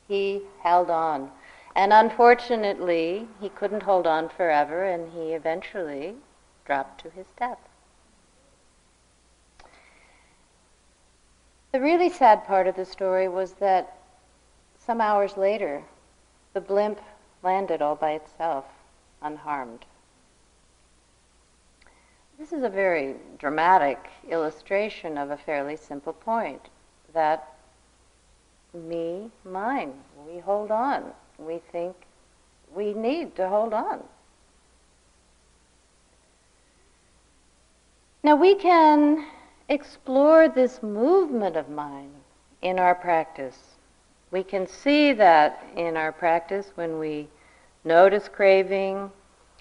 He 0.07 0.41
held 0.61 0.89
on. 0.89 1.31
And 1.75 1.91
unfortunately, 1.91 3.27
he 3.41 3.49
couldn't 3.49 3.83
hold 3.83 4.07
on 4.07 4.29
forever, 4.29 4.85
and 4.85 5.11
he 5.11 5.33
eventually 5.33 6.15
dropped 6.65 7.01
to 7.01 7.09
his 7.09 7.25
death. 7.37 7.59
The 11.71 11.81
really 11.81 12.09
sad 12.09 12.45
part 12.45 12.67
of 12.67 12.75
the 12.77 12.85
story 12.85 13.27
was 13.27 13.53
that 13.53 13.97
some 14.77 15.01
hours 15.01 15.35
later, 15.35 15.83
the 16.53 16.61
blimp 16.61 17.01
landed 17.43 17.81
all 17.81 17.95
by 17.95 18.11
itself, 18.11 18.65
unharmed. 19.21 19.85
This 22.37 22.51
is 22.51 22.63
a 22.63 22.69
very 22.69 23.15
dramatic 23.39 24.09
illustration 24.29 25.17
of 25.17 25.31
a 25.31 25.37
fairly 25.37 25.77
simple 25.77 26.11
point 26.11 26.61
that 27.13 27.53
me, 28.73 29.31
mine, 29.45 29.93
we 30.27 30.39
hold 30.39 30.69
on. 30.69 31.11
We 31.37 31.61
think 31.71 31.95
we 32.73 32.93
need 32.93 33.35
to 33.37 33.47
hold 33.47 33.73
on. 33.73 34.03
Now 38.21 38.35
we 38.35 38.55
can 38.55 39.25
explore 39.69 40.49
this 40.49 40.83
movement 40.83 41.55
of 41.55 41.69
mind 41.69 42.11
in 42.61 42.79
our 42.79 42.95
practice. 42.95 43.75
We 44.31 44.43
can 44.43 44.67
see 44.67 45.13
that 45.13 45.63
in 45.77 45.95
our 45.95 46.11
practice 46.11 46.71
when 46.75 46.99
we 46.99 47.27
notice 47.85 48.27
craving 48.27 49.09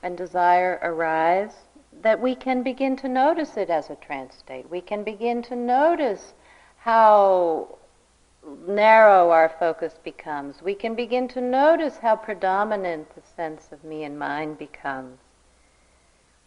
and 0.02 0.16
desire 0.16 0.80
arise, 0.82 1.54
that 2.02 2.20
we 2.20 2.34
can 2.34 2.62
begin 2.62 2.96
to 2.96 3.08
notice 3.08 3.56
it 3.56 3.70
as 3.70 3.90
a 3.90 3.96
trance 3.96 4.36
state. 4.36 4.70
We 4.70 4.80
can 4.80 5.04
begin 5.04 5.42
to 5.42 5.56
notice 5.56 6.34
how 6.78 7.78
narrow 8.66 9.30
our 9.30 9.48
focus 9.48 9.98
becomes. 10.02 10.62
We 10.62 10.74
can 10.74 10.94
begin 10.94 11.28
to 11.28 11.40
notice 11.40 11.98
how 11.98 12.16
predominant 12.16 13.14
the 13.14 13.22
sense 13.36 13.72
of 13.72 13.84
me 13.84 14.04
and 14.04 14.18
mine 14.18 14.54
becomes. 14.54 15.18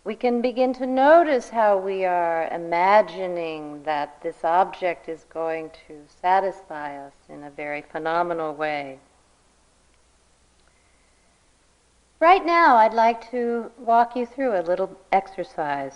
We 0.04 0.16
can 0.16 0.42
begin 0.42 0.74
to 0.76 0.86
notice 0.86 1.50
how 1.50 1.78
we 1.78 2.06
are 2.06 2.48
imagining 2.48 3.84
that 3.84 4.22
this 4.22 4.46
object 4.46 5.10
is 5.10 5.26
going 5.26 5.72
to 5.88 6.04
satisfy 6.22 6.98
us 6.98 7.14
in 7.28 7.44
a 7.44 7.50
very 7.50 7.82
phenomenal 7.82 8.54
way. 8.54 9.00
Right 12.20 12.44
now, 12.44 12.78
I'd 12.78 12.96
like 12.96 13.30
to 13.30 13.70
walk 13.78 14.16
you 14.16 14.26
through 14.26 14.60
a 14.60 14.64
little 14.64 14.90
exercise. 15.12 15.94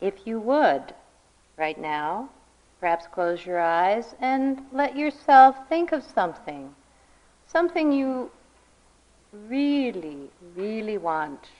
If 0.00 0.26
you 0.26 0.40
would, 0.40 0.94
right 1.58 1.78
now, 1.78 2.30
perhaps 2.80 3.06
close 3.06 3.44
your 3.44 3.60
eyes 3.60 4.14
and 4.20 4.62
let 4.72 4.96
yourself 4.96 5.56
think 5.68 5.92
of 5.92 6.02
something. 6.02 6.74
Something 7.46 7.92
you 7.92 8.30
really, 9.46 10.30
really 10.56 10.96
want, 10.96 11.50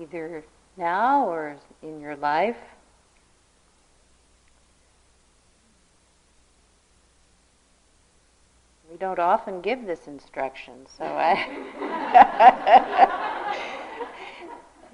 either 0.00 0.44
now 0.76 1.26
or 1.26 1.56
in 1.82 2.00
your 2.00 2.14
life. 2.14 2.56
Don't 9.04 9.18
often 9.18 9.60
give 9.60 9.84
this 9.84 10.06
instruction, 10.06 10.86
so 10.96 11.04
I. 11.04 11.46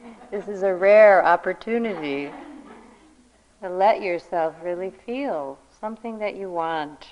this 0.32 0.48
is 0.48 0.64
a 0.64 0.74
rare 0.74 1.24
opportunity 1.24 2.32
to 3.62 3.68
let 3.68 4.02
yourself 4.02 4.56
really 4.64 4.90
feel 4.90 5.60
something 5.80 6.18
that 6.18 6.34
you 6.34 6.50
want. 6.50 7.06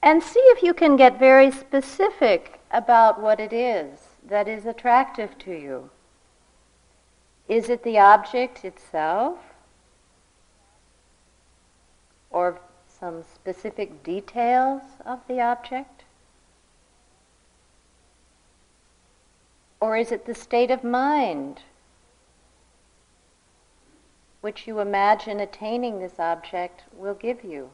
And 0.00 0.22
see 0.22 0.38
if 0.38 0.62
you 0.62 0.72
can 0.72 0.94
get 0.94 1.18
very 1.18 1.50
specific 1.50 2.60
about 2.70 3.20
what 3.20 3.40
it 3.40 3.52
is 3.52 3.98
that 4.28 4.46
is 4.46 4.66
attractive 4.66 5.36
to 5.38 5.50
you. 5.50 5.90
Is 7.48 7.68
it 7.68 7.82
the 7.82 7.98
object 7.98 8.64
itself? 8.64 9.38
Or 12.30 12.60
some 13.02 13.24
specific 13.24 14.04
details 14.04 14.80
of 15.04 15.18
the 15.26 15.40
object? 15.40 16.04
Or 19.80 19.96
is 19.96 20.12
it 20.12 20.24
the 20.24 20.36
state 20.36 20.70
of 20.70 20.84
mind 20.84 21.62
which 24.40 24.68
you 24.68 24.78
imagine 24.78 25.40
attaining 25.40 25.98
this 25.98 26.20
object 26.20 26.84
will 26.96 27.14
give 27.14 27.42
you? 27.42 27.70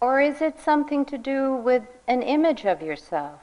Or 0.00 0.20
is 0.20 0.40
it 0.40 0.60
something 0.60 1.04
to 1.06 1.18
do 1.18 1.56
with 1.56 1.82
an 2.06 2.22
image 2.22 2.64
of 2.64 2.82
yourself? 2.82 3.40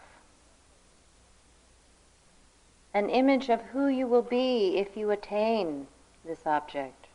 An 2.93 3.09
image 3.09 3.49
of 3.49 3.59
who 3.73 3.89
you 3.89 4.07
will 4.07 4.21
be 4.21 4.77
if 4.77 4.95
you 4.95 5.11
attain 5.11 5.87
this 6.25 6.45
object? 6.45 7.07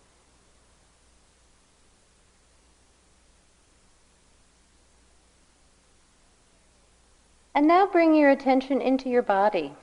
And 7.55 7.69
now 7.69 7.87
bring 7.87 8.15
your 8.15 8.31
attention 8.31 8.81
into 8.81 9.09
your 9.09 9.23
body. 9.23 9.75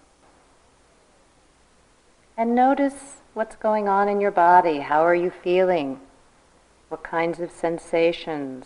And 2.38 2.54
notice 2.54 3.22
what's 3.34 3.56
going 3.56 3.88
on 3.88 4.10
in 4.10 4.20
your 4.20 4.32
body. 4.32 4.80
How 4.80 5.06
are 5.06 5.16
you 5.16 5.32
feeling? 5.32 6.02
What 6.90 7.04
kinds 7.04 7.40
of 7.40 7.50
sensations? 7.50 8.66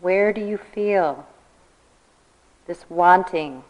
Where 0.00 0.32
do 0.32 0.40
you 0.40 0.56
feel 0.56 1.26
this 2.66 2.86
wanting? 2.88 3.64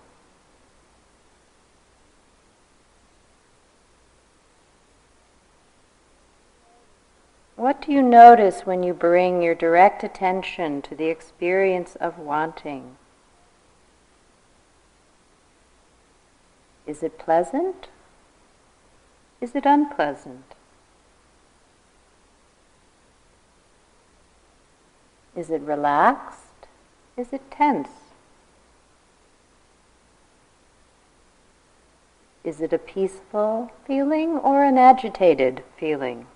What 7.59 7.83
do 7.83 7.91
you 7.91 8.03
notice 8.03 8.65
when 8.65 8.85
you 8.85 8.95
bring 8.95 9.43
your 9.43 9.57
direct 9.57 10.05
attention 10.05 10.81
to 10.83 10.95
the 10.95 11.07
experience 11.07 11.97
of 11.97 12.17
wanting? 12.17 12.97
Is 16.87 17.03
it 17.03 17.19
pleasant? 17.19 17.89
Is 19.41 19.57
it 19.57 19.67
unpleasant? 19.67 20.55
Is 25.35 25.51
it 25.51 25.63
relaxed? 25.63 26.69
Is 27.17 27.33
it 27.33 27.51
tense? 27.51 27.89
Is 32.45 32.61
it 32.61 32.73
a 32.73 32.79
peaceful 32.79 33.73
feeling 33.85 34.39
or 34.39 34.63
an 34.63 34.79
agitated 34.79 35.65
feeling? 35.77 36.29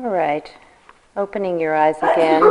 All 0.00 0.10
right, 0.10 0.52
opening 1.18 1.60
your 1.60 1.74
eyes 1.74 1.98
again. 1.98 2.42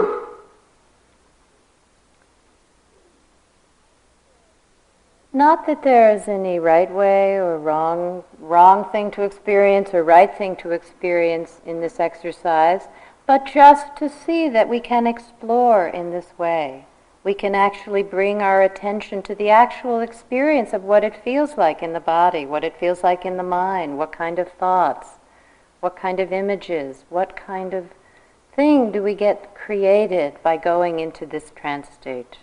Not 5.33 5.65
that 5.65 5.81
there 5.81 6.13
is 6.13 6.27
any 6.27 6.59
right 6.59 6.91
way 6.91 7.35
or 7.35 7.57
wrong 7.57 8.23
wrong 8.39 8.85
thing 8.91 9.09
to 9.11 9.23
experience 9.23 9.93
or 9.93 10.03
right 10.03 10.35
thing 10.37 10.55
to 10.57 10.71
experience 10.71 11.61
in 11.65 11.81
this 11.81 11.99
exercise, 11.99 12.87
but 13.25 13.45
just 13.45 13.95
to 13.97 14.09
see 14.09 14.49
that 14.49 14.69
we 14.69 14.79
can 14.79 15.07
explore 15.07 15.87
in 15.87 16.11
this 16.11 16.37
way. 16.37 16.85
We 17.23 17.33
can 17.33 17.55
actually 17.55 18.03
bring 18.03 18.41
our 18.41 18.61
attention 18.61 19.21
to 19.23 19.35
the 19.35 19.49
actual 19.49 19.99
experience 19.99 20.73
of 20.73 20.83
what 20.83 21.03
it 21.03 21.23
feels 21.23 21.57
like 21.57 21.81
in 21.81 21.93
the 21.93 21.99
body, 21.99 22.45
what 22.45 22.63
it 22.63 22.79
feels 22.79 23.03
like 23.03 23.25
in 23.25 23.37
the 23.37 23.43
mind, 23.43 23.97
what 23.97 24.11
kind 24.11 24.39
of 24.39 24.51
thoughts 24.51 25.17
what 25.79 25.95
kind 25.95 26.19
of 26.19 26.33
images? 26.33 27.05
What 27.09 27.35
kind 27.35 27.73
of 27.73 27.85
thing 28.57 28.91
do 28.91 29.03
we 29.03 29.13
get 29.13 29.53
created 29.53 30.33
by 30.41 30.57
going 30.57 30.99
into 30.99 31.27
this 31.27 31.51
trance 31.55 31.89
state? 31.93 32.39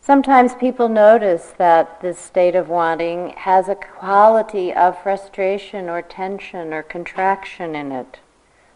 Sometimes 0.00 0.54
people 0.54 0.88
notice 0.88 1.52
that 1.58 2.00
this 2.00 2.18
state 2.18 2.54
of 2.54 2.70
wanting 2.70 3.34
has 3.36 3.68
a 3.68 3.74
quality 3.74 4.72
of 4.72 5.00
frustration 5.02 5.90
or 5.90 6.00
tension 6.00 6.72
or 6.72 6.82
contraction 6.82 7.76
in 7.76 7.92
it. 7.92 8.20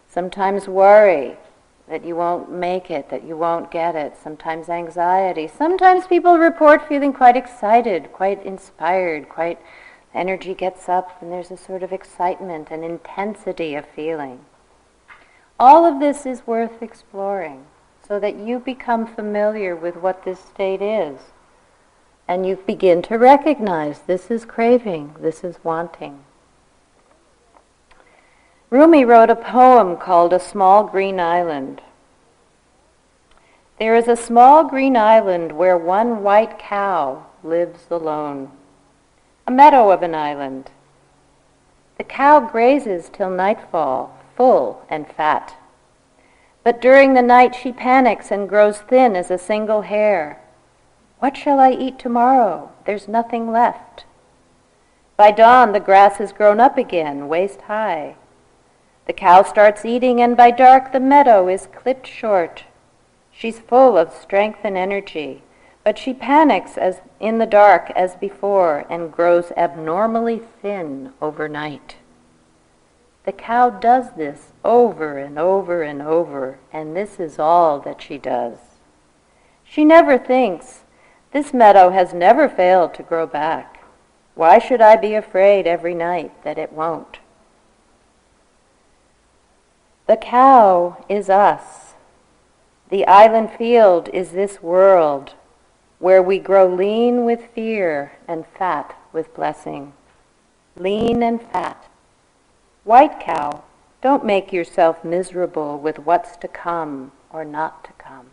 Sometimes 0.06 0.68
worry 0.68 1.38
that 1.88 2.04
you 2.04 2.16
won't 2.16 2.50
make 2.52 2.90
it, 2.90 3.08
that 3.08 3.24
you 3.24 3.34
won't 3.34 3.70
get 3.70 3.96
it. 3.96 4.14
Sometimes 4.22 4.68
anxiety. 4.68 5.48
Sometimes 5.48 6.06
people 6.06 6.36
report 6.36 6.86
feeling 6.86 7.14
quite 7.14 7.36
excited, 7.36 8.12
quite 8.12 8.44
inspired, 8.44 9.30
quite 9.30 9.58
energy 10.14 10.54
gets 10.54 10.88
up 10.88 11.20
and 11.20 11.30
there's 11.30 11.50
a 11.50 11.56
sort 11.56 11.82
of 11.82 11.92
excitement 11.92 12.68
and 12.70 12.84
intensity 12.84 13.74
of 13.74 13.86
feeling. 13.86 14.40
All 15.58 15.84
of 15.84 16.00
this 16.00 16.26
is 16.26 16.46
worth 16.46 16.82
exploring 16.82 17.66
so 18.06 18.18
that 18.18 18.36
you 18.36 18.58
become 18.58 19.06
familiar 19.06 19.76
with 19.76 19.96
what 19.96 20.24
this 20.24 20.40
state 20.40 20.82
is. 20.82 21.20
And 22.26 22.46
you 22.46 22.56
begin 22.56 23.02
to 23.02 23.16
recognize 23.16 24.00
this 24.00 24.30
is 24.30 24.44
craving, 24.44 25.16
this 25.20 25.44
is 25.44 25.56
wanting. 25.62 26.24
Rumi 28.68 29.04
wrote 29.04 29.30
a 29.30 29.36
poem 29.36 29.96
called 29.96 30.32
A 30.32 30.40
Small 30.40 30.84
Green 30.84 31.18
Island. 31.18 31.82
There 33.78 33.96
is 33.96 34.08
a 34.08 34.16
small 34.16 34.64
green 34.64 34.96
island 34.96 35.52
where 35.52 35.76
one 35.76 36.22
white 36.22 36.58
cow 36.58 37.26
lives 37.42 37.86
alone 37.90 38.52
a 39.46 39.50
meadow 39.50 39.90
of 39.90 40.02
an 40.02 40.14
island. 40.14 40.70
The 41.98 42.04
cow 42.04 42.40
grazes 42.40 43.10
till 43.12 43.30
nightfall, 43.30 44.18
full 44.36 44.82
and 44.88 45.06
fat. 45.06 45.56
But 46.62 46.80
during 46.80 47.14
the 47.14 47.22
night 47.22 47.54
she 47.54 47.72
panics 47.72 48.30
and 48.30 48.48
grows 48.48 48.78
thin 48.78 49.16
as 49.16 49.30
a 49.30 49.38
single 49.38 49.82
hair. 49.82 50.40
What 51.18 51.36
shall 51.36 51.58
I 51.58 51.72
eat 51.72 51.98
tomorrow? 51.98 52.70
There's 52.86 53.08
nothing 53.08 53.50
left. 53.50 54.04
By 55.16 55.30
dawn, 55.30 55.72
the 55.72 55.80
grass 55.80 56.16
has 56.16 56.32
grown 56.32 56.60
up 56.60 56.78
again, 56.78 57.28
waist 57.28 57.60
high. 57.62 58.16
The 59.06 59.12
cow 59.12 59.42
starts 59.42 59.84
eating, 59.84 60.22
and 60.22 60.36
by 60.36 60.50
dark, 60.50 60.92
the 60.92 61.00
meadow 61.00 61.48
is 61.48 61.66
clipped 61.66 62.06
short. 62.06 62.64
She's 63.30 63.58
full 63.58 63.98
of 63.98 64.14
strength 64.14 64.60
and 64.64 64.78
energy. 64.78 65.42
But 65.90 65.98
she 65.98 66.14
panics 66.14 66.78
as 66.78 67.00
in 67.18 67.38
the 67.38 67.46
dark 67.46 67.90
as 67.96 68.14
before 68.14 68.86
and 68.88 69.10
grows 69.10 69.50
abnormally 69.56 70.40
thin 70.62 71.12
overnight. 71.20 71.96
The 73.24 73.32
cow 73.32 73.70
does 73.70 74.12
this 74.12 74.52
over 74.64 75.18
and 75.18 75.36
over 75.36 75.82
and 75.82 76.00
over, 76.00 76.60
and 76.72 76.94
this 76.94 77.18
is 77.18 77.40
all 77.40 77.80
that 77.80 78.00
she 78.00 78.18
does. 78.18 78.58
She 79.64 79.84
never 79.84 80.16
thinks, 80.16 80.82
this 81.32 81.52
meadow 81.52 81.90
has 81.90 82.14
never 82.14 82.48
failed 82.48 82.94
to 82.94 83.02
grow 83.02 83.26
back. 83.26 83.82
Why 84.36 84.60
should 84.60 84.80
I 84.80 84.94
be 84.94 85.14
afraid 85.14 85.66
every 85.66 85.96
night 85.96 86.44
that 86.44 86.56
it 86.56 86.72
won't? 86.72 87.18
The 90.06 90.16
cow 90.16 91.04
is 91.08 91.28
us. 91.28 91.94
The 92.90 93.04
island 93.08 93.50
field 93.50 94.08
is 94.12 94.30
this 94.30 94.62
world 94.62 95.34
where 96.00 96.22
we 96.22 96.38
grow 96.38 96.66
lean 96.66 97.24
with 97.24 97.52
fear 97.54 98.12
and 98.26 98.44
fat 98.58 98.96
with 99.12 99.32
blessing. 99.34 99.92
Lean 100.74 101.22
and 101.22 101.40
fat. 101.40 101.88
White 102.84 103.20
cow, 103.20 103.62
don't 104.02 104.24
make 104.24 104.52
yourself 104.52 105.04
miserable 105.04 105.78
with 105.78 105.98
what's 105.98 106.36
to 106.38 106.48
come 106.48 107.12
or 107.30 107.44
not 107.44 107.84
to 107.84 107.92
come. 107.92 108.26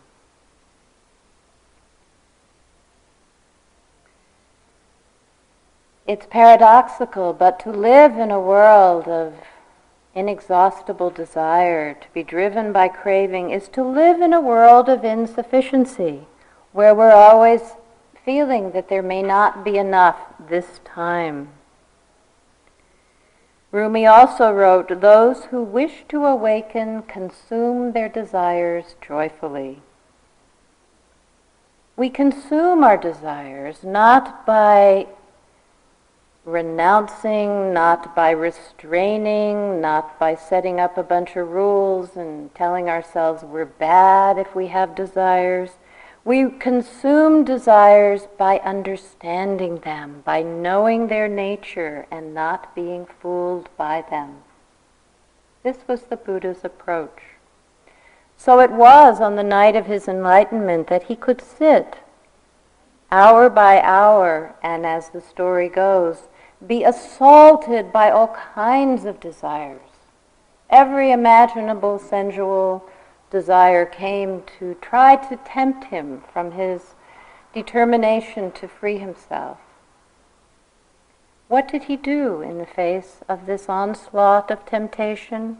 It's 6.06 6.26
paradoxical, 6.30 7.34
but 7.34 7.60
to 7.60 7.70
live 7.70 8.16
in 8.16 8.30
a 8.30 8.40
world 8.40 9.06
of 9.06 9.34
inexhaustible 10.14 11.10
desire, 11.10 11.92
to 11.92 12.06
be 12.14 12.22
driven 12.22 12.72
by 12.72 12.88
craving, 12.88 13.50
is 13.50 13.68
to 13.68 13.84
live 13.84 14.22
in 14.22 14.32
a 14.32 14.40
world 14.40 14.88
of 14.88 15.04
insufficiency, 15.04 16.26
where 16.78 16.94
we're 16.94 17.10
always 17.10 17.74
feeling 18.24 18.70
that 18.70 18.88
there 18.88 19.02
may 19.02 19.20
not 19.20 19.64
be 19.64 19.78
enough 19.78 20.16
this 20.48 20.78
time. 20.84 21.48
Rumi 23.72 24.06
also 24.06 24.52
wrote, 24.52 25.00
Those 25.00 25.46
who 25.46 25.60
wish 25.64 26.04
to 26.08 26.24
awaken 26.24 27.02
consume 27.02 27.90
their 27.90 28.08
desires 28.08 28.94
joyfully. 29.00 29.82
We 31.96 32.10
consume 32.10 32.84
our 32.84 32.96
desires 32.96 33.82
not 33.82 34.46
by 34.46 35.08
renouncing, 36.44 37.74
not 37.74 38.14
by 38.14 38.30
restraining, 38.30 39.80
not 39.80 40.16
by 40.20 40.36
setting 40.36 40.78
up 40.78 40.96
a 40.96 41.02
bunch 41.02 41.34
of 41.34 41.48
rules 41.48 42.14
and 42.14 42.54
telling 42.54 42.88
ourselves 42.88 43.42
we're 43.42 43.64
bad 43.64 44.38
if 44.38 44.54
we 44.54 44.68
have 44.68 44.94
desires. 44.94 45.70
We 46.28 46.50
consume 46.50 47.44
desires 47.44 48.28
by 48.36 48.58
understanding 48.58 49.78
them, 49.78 50.20
by 50.26 50.42
knowing 50.42 51.06
their 51.06 51.26
nature 51.26 52.04
and 52.10 52.34
not 52.34 52.74
being 52.74 53.06
fooled 53.06 53.70
by 53.78 54.04
them. 54.10 54.42
This 55.62 55.78
was 55.88 56.02
the 56.02 56.18
Buddha's 56.18 56.66
approach. 56.66 57.22
So 58.36 58.60
it 58.60 58.70
was 58.70 59.22
on 59.22 59.36
the 59.36 59.42
night 59.42 59.74
of 59.74 59.86
his 59.86 60.06
enlightenment 60.06 60.88
that 60.88 61.04
he 61.04 61.16
could 61.16 61.40
sit 61.40 61.96
hour 63.10 63.48
by 63.48 63.80
hour, 63.80 64.54
and 64.62 64.84
as 64.84 65.08
the 65.08 65.22
story 65.22 65.70
goes, 65.70 66.28
be 66.66 66.84
assaulted 66.84 67.90
by 67.90 68.10
all 68.10 68.36
kinds 68.54 69.06
of 69.06 69.18
desires. 69.18 69.80
Every 70.68 71.10
imaginable 71.10 71.98
sensual 71.98 72.84
desire 73.30 73.84
came 73.84 74.42
to 74.58 74.74
try 74.80 75.16
to 75.16 75.36
tempt 75.44 75.84
him 75.84 76.22
from 76.32 76.52
his 76.52 76.94
determination 77.52 78.50
to 78.52 78.68
free 78.68 78.98
himself. 78.98 79.58
What 81.48 81.68
did 81.68 81.84
he 81.84 81.96
do 81.96 82.42
in 82.42 82.58
the 82.58 82.66
face 82.66 83.20
of 83.28 83.46
this 83.46 83.68
onslaught 83.68 84.50
of 84.50 84.66
temptation? 84.66 85.58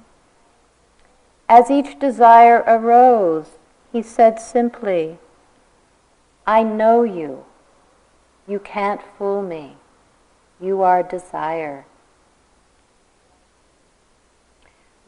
As 1.49 1.71
each 1.71 1.99
desire 1.99 2.63
arose, 2.67 3.59
he 3.91 4.03
said 4.03 4.39
simply, 4.39 5.19
I 6.47 6.63
know 6.63 7.03
you. 7.03 7.45
You 8.47 8.59
can't 8.59 9.01
fool 9.17 9.43
me. 9.43 9.77
You 10.61 10.83
are 10.83 11.03
desire. 11.03 11.87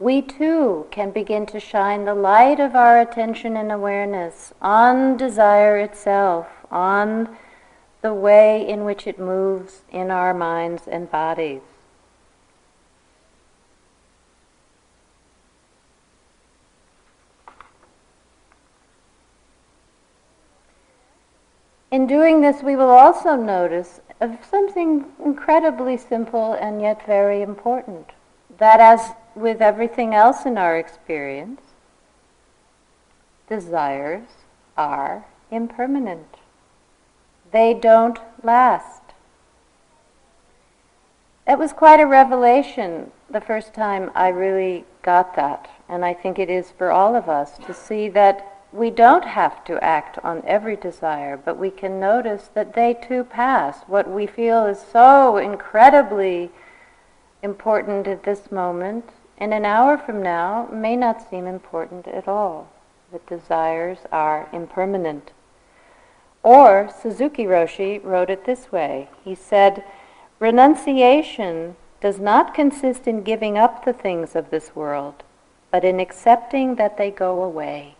We 0.01 0.23
too 0.23 0.87
can 0.89 1.11
begin 1.11 1.45
to 1.45 1.59
shine 1.59 2.05
the 2.05 2.15
light 2.15 2.59
of 2.59 2.75
our 2.75 2.99
attention 2.99 3.55
and 3.55 3.71
awareness 3.71 4.51
on 4.59 5.15
desire 5.15 5.77
itself, 5.77 6.47
on 6.71 7.37
the 8.01 8.11
way 8.11 8.67
in 8.67 8.83
which 8.83 9.05
it 9.05 9.19
moves 9.19 9.83
in 9.91 10.09
our 10.09 10.33
minds 10.33 10.87
and 10.87 11.11
bodies. 11.11 11.61
In 21.91 22.07
doing 22.07 22.41
this, 22.41 22.63
we 22.63 22.75
will 22.75 22.89
also 22.89 23.35
notice 23.35 24.01
something 24.49 25.05
incredibly 25.23 25.95
simple 25.95 26.53
and 26.53 26.81
yet 26.81 27.05
very 27.05 27.43
important. 27.43 28.09
That, 28.57 28.79
as 28.79 29.11
with 29.35 29.61
everything 29.61 30.13
else 30.13 30.45
in 30.45 30.57
our 30.57 30.77
experience, 30.77 31.61
desires 33.47 34.27
are 34.77 35.25
impermanent. 35.49 36.37
They 37.51 37.73
don't 37.73 38.19
last. 38.43 39.01
It 41.47 41.59
was 41.59 41.73
quite 41.73 41.99
a 41.99 42.05
revelation 42.05 43.11
the 43.29 43.41
first 43.41 43.73
time 43.73 44.11
I 44.15 44.29
really 44.29 44.85
got 45.01 45.35
that, 45.35 45.69
and 45.89 46.05
I 46.05 46.13
think 46.13 46.39
it 46.39 46.49
is 46.49 46.71
for 46.71 46.91
all 46.91 47.15
of 47.15 47.27
us 47.27 47.57
to 47.65 47.73
see 47.73 48.07
that 48.09 48.47
we 48.71 48.89
don't 48.89 49.25
have 49.25 49.65
to 49.65 49.83
act 49.83 50.17
on 50.23 50.43
every 50.45 50.77
desire, 50.77 51.35
but 51.35 51.57
we 51.57 51.69
can 51.69 51.99
notice 51.99 52.49
that 52.53 52.73
they 52.73 52.93
too 52.93 53.23
pass. 53.25 53.81
What 53.87 54.09
we 54.09 54.27
feel 54.27 54.65
is 54.65 54.79
so 54.79 55.37
incredibly 55.37 56.51
important 57.43 58.07
at 58.07 58.23
this 58.23 58.49
moment, 58.51 59.09
in 59.37 59.53
an 59.53 59.65
hour 59.65 59.97
from 59.97 60.21
now, 60.21 60.67
may 60.71 60.95
not 60.95 61.29
seem 61.29 61.47
important 61.47 62.07
at 62.07 62.27
all. 62.27 62.69
That 63.11 63.25
desires 63.27 63.99
are 64.11 64.47
impermanent. 64.53 65.31
Or 66.43 66.89
Suzuki 67.01 67.45
Roshi 67.45 68.03
wrote 68.03 68.29
it 68.29 68.45
this 68.45 68.71
way. 68.71 69.09
He 69.23 69.35
said, 69.35 69.83
Renunciation 70.39 71.75
does 71.99 72.19
not 72.19 72.53
consist 72.53 73.07
in 73.07 73.23
giving 73.23 73.57
up 73.57 73.85
the 73.85 73.93
things 73.93 74.35
of 74.35 74.49
this 74.49 74.75
world, 74.75 75.23
but 75.69 75.83
in 75.83 75.99
accepting 75.99 76.75
that 76.75 76.97
they 76.97 77.11
go 77.11 77.43
away. 77.43 77.95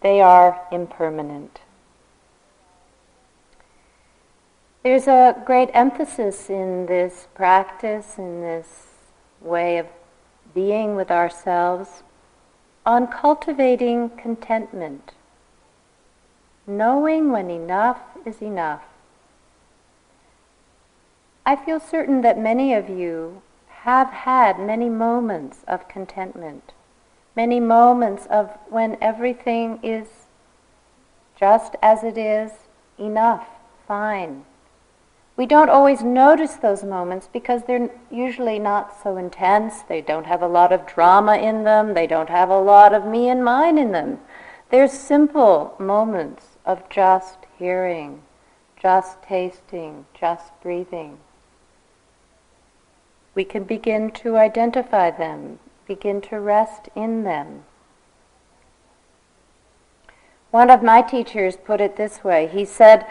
They 0.00 0.20
are 0.20 0.60
impermanent. 0.70 1.60
There's 4.82 5.08
a 5.08 5.42
great 5.44 5.70
emphasis 5.74 6.48
in 6.48 6.86
this 6.86 7.26
practice, 7.34 8.16
in 8.16 8.42
this 8.42 8.87
way 9.40 9.78
of 9.78 9.86
being 10.54 10.96
with 10.96 11.10
ourselves, 11.10 12.02
on 12.84 13.06
cultivating 13.06 14.10
contentment, 14.10 15.12
knowing 16.66 17.30
when 17.30 17.50
enough 17.50 18.00
is 18.24 18.40
enough. 18.40 18.82
I 21.44 21.56
feel 21.56 21.80
certain 21.80 22.22
that 22.22 22.38
many 22.38 22.74
of 22.74 22.88
you 22.88 23.42
have 23.68 24.08
had 24.08 24.58
many 24.58 24.88
moments 24.88 25.58
of 25.66 25.88
contentment 25.88 26.72
many 27.38 27.60
moments 27.60 28.26
of 28.26 28.50
when 28.68 28.98
everything 29.00 29.78
is 29.80 30.08
just 31.38 31.76
as 31.80 32.02
it 32.02 32.18
is, 32.18 32.50
enough, 32.98 33.46
fine. 33.86 34.44
We 35.38 35.46
don't 35.46 35.70
always 35.70 36.02
notice 36.02 36.56
those 36.56 36.84
moments 36.84 37.30
because 37.32 37.62
they're 37.62 37.88
usually 38.10 38.58
not 38.58 38.94
so 39.02 39.16
intense. 39.16 39.80
They 39.80 40.02
don't 40.02 40.26
have 40.26 40.42
a 40.42 40.46
lot 40.46 40.70
of 40.70 40.86
drama 40.86 41.38
in 41.38 41.64
them. 41.64 41.94
They 41.94 42.06
don't 42.06 42.28
have 42.28 42.50
a 42.50 42.60
lot 42.60 42.92
of 42.92 43.06
me 43.06 43.30
and 43.30 43.42
mine 43.42 43.78
in 43.78 43.92
them. 43.92 44.18
They're 44.70 44.88
simple 44.88 45.74
moments 45.78 46.58
of 46.66 46.86
just 46.90 47.38
hearing, 47.58 48.20
just 48.78 49.22
tasting, 49.22 50.04
just 50.12 50.52
breathing. 50.62 51.16
We 53.34 53.44
can 53.44 53.64
begin 53.64 54.10
to 54.10 54.36
identify 54.36 55.10
them 55.10 55.60
begin 55.88 56.20
to 56.20 56.38
rest 56.38 56.90
in 56.94 57.24
them. 57.24 57.64
One 60.50 60.70
of 60.70 60.82
my 60.82 61.02
teachers 61.02 61.56
put 61.56 61.80
it 61.80 61.96
this 61.96 62.22
way 62.22 62.48
he 62.52 62.64
said, 62.64 63.06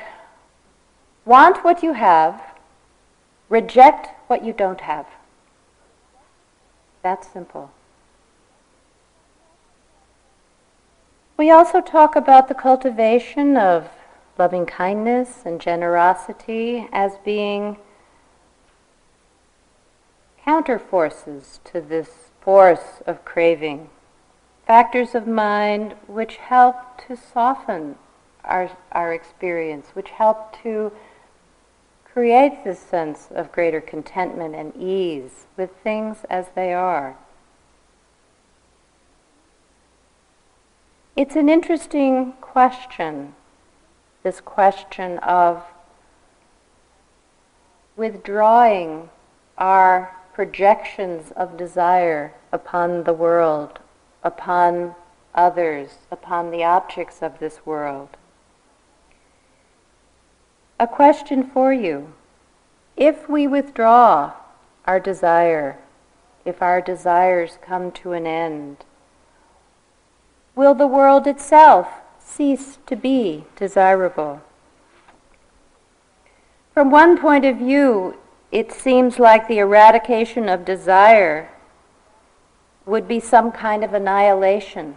Want 1.27 1.61
what 1.61 1.83
you 1.83 1.91
have, 1.91 2.41
reject 3.49 4.07
what 4.27 4.45
you 4.45 4.53
don't 4.53 4.79
have. 4.79 5.05
That's 7.03 7.27
simple. 7.27 7.69
We 11.35 11.51
also 11.51 11.81
talk 11.81 12.15
about 12.15 12.47
the 12.47 12.53
cultivation 12.53 13.57
of 13.57 13.89
loving 14.37 14.65
kindness 14.65 15.41
and 15.43 15.59
generosity 15.59 16.87
as 16.93 17.17
being 17.25 17.75
counterforces 20.47 21.59
to 21.65 21.81
this 21.81 22.31
force 22.39 23.01
of 23.05 23.25
craving, 23.25 23.89
factors 24.65 25.13
of 25.13 25.27
mind 25.27 25.95
which 26.07 26.37
help 26.37 27.05
to 27.05 27.17
soften 27.17 27.97
our, 28.45 28.71
our 28.93 29.13
experience, 29.13 29.87
which 29.93 30.11
help 30.11 30.57
to 30.63 30.93
create 32.17 32.63
this 32.63 32.79
sense 32.79 33.27
of 33.35 33.51
greater 33.51 33.79
contentment 33.79 34.55
and 34.55 34.75
ease 34.75 35.45
with 35.55 35.69
things 35.83 36.25
as 36.31 36.47
they 36.55 36.73
are. 36.73 37.15
It's 41.15 41.35
an 41.35 41.47
interesting 41.47 42.33
question, 42.41 43.35
this 44.23 44.41
question 44.41 45.19
of 45.19 45.61
withdrawing 47.95 49.11
our 49.59 50.17
projections 50.33 51.29
of 51.35 51.55
desire 51.55 52.33
upon 52.51 53.03
the 53.03 53.13
world, 53.13 53.77
upon 54.23 54.95
others, 55.35 55.99
upon 56.09 56.49
the 56.49 56.63
objects 56.63 57.21
of 57.21 57.37
this 57.37 57.63
world. 57.63 58.09
A 60.79 60.85
question 60.85 61.43
for 61.43 61.73
you. 61.73 62.13
If 62.95 63.27
we 63.27 63.47
withdraw 63.47 64.33
our 64.85 64.99
desire, 64.99 65.79
if 66.45 66.61
our 66.61 66.81
desires 66.81 67.57
come 67.61 67.91
to 67.91 68.13
an 68.13 68.27
end? 68.27 68.85
Will 70.55 70.75
the 70.75 70.87
world 70.87 71.27
itself 71.27 71.87
cease 72.19 72.77
to 72.85 72.95
be 72.95 73.45
desirable? 73.55 74.41
From 76.73 76.91
one 76.91 77.17
point 77.17 77.43
of 77.43 77.57
view, 77.57 78.15
it 78.51 78.71
seems 78.71 79.17
like 79.17 79.47
the 79.47 79.57
eradication 79.57 80.47
of 80.47 80.63
desire 80.63 81.49
would 82.85 83.07
be 83.07 83.19
some 83.19 83.51
kind 83.51 83.83
of 83.83 83.93
annihilation. 83.93 84.95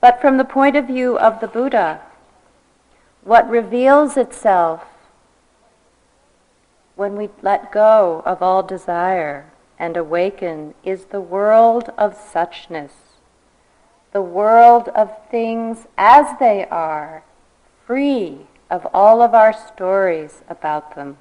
But 0.00 0.20
from 0.20 0.38
the 0.38 0.44
point 0.44 0.74
of 0.74 0.86
view 0.86 1.18
of 1.18 1.40
the 1.40 1.48
Buddha, 1.48 2.00
what 3.26 3.50
reveals 3.50 4.16
itself 4.16 4.84
when 6.94 7.16
we 7.16 7.28
let 7.42 7.72
go 7.72 8.22
of 8.24 8.40
all 8.40 8.62
desire 8.62 9.50
and 9.80 9.96
awaken 9.96 10.72
is 10.84 11.06
the 11.06 11.20
world 11.20 11.90
of 11.98 12.16
suchness, 12.16 12.92
the 14.12 14.22
world 14.22 14.88
of 14.90 15.10
things 15.28 15.88
as 15.98 16.38
they 16.38 16.66
are, 16.66 17.24
free 17.84 18.46
of 18.70 18.86
all 18.94 19.20
of 19.20 19.34
our 19.34 19.52
stories 19.52 20.42
about 20.48 20.94
them. 20.94 21.18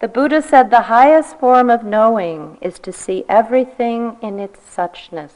The 0.00 0.08
Buddha 0.08 0.42
said 0.42 0.68
the 0.68 0.82
highest 0.82 1.38
form 1.38 1.70
of 1.70 1.84
knowing 1.84 2.58
is 2.60 2.78
to 2.80 2.92
see 2.92 3.24
everything 3.30 4.18
in 4.20 4.38
its 4.38 4.60
suchness, 4.60 5.32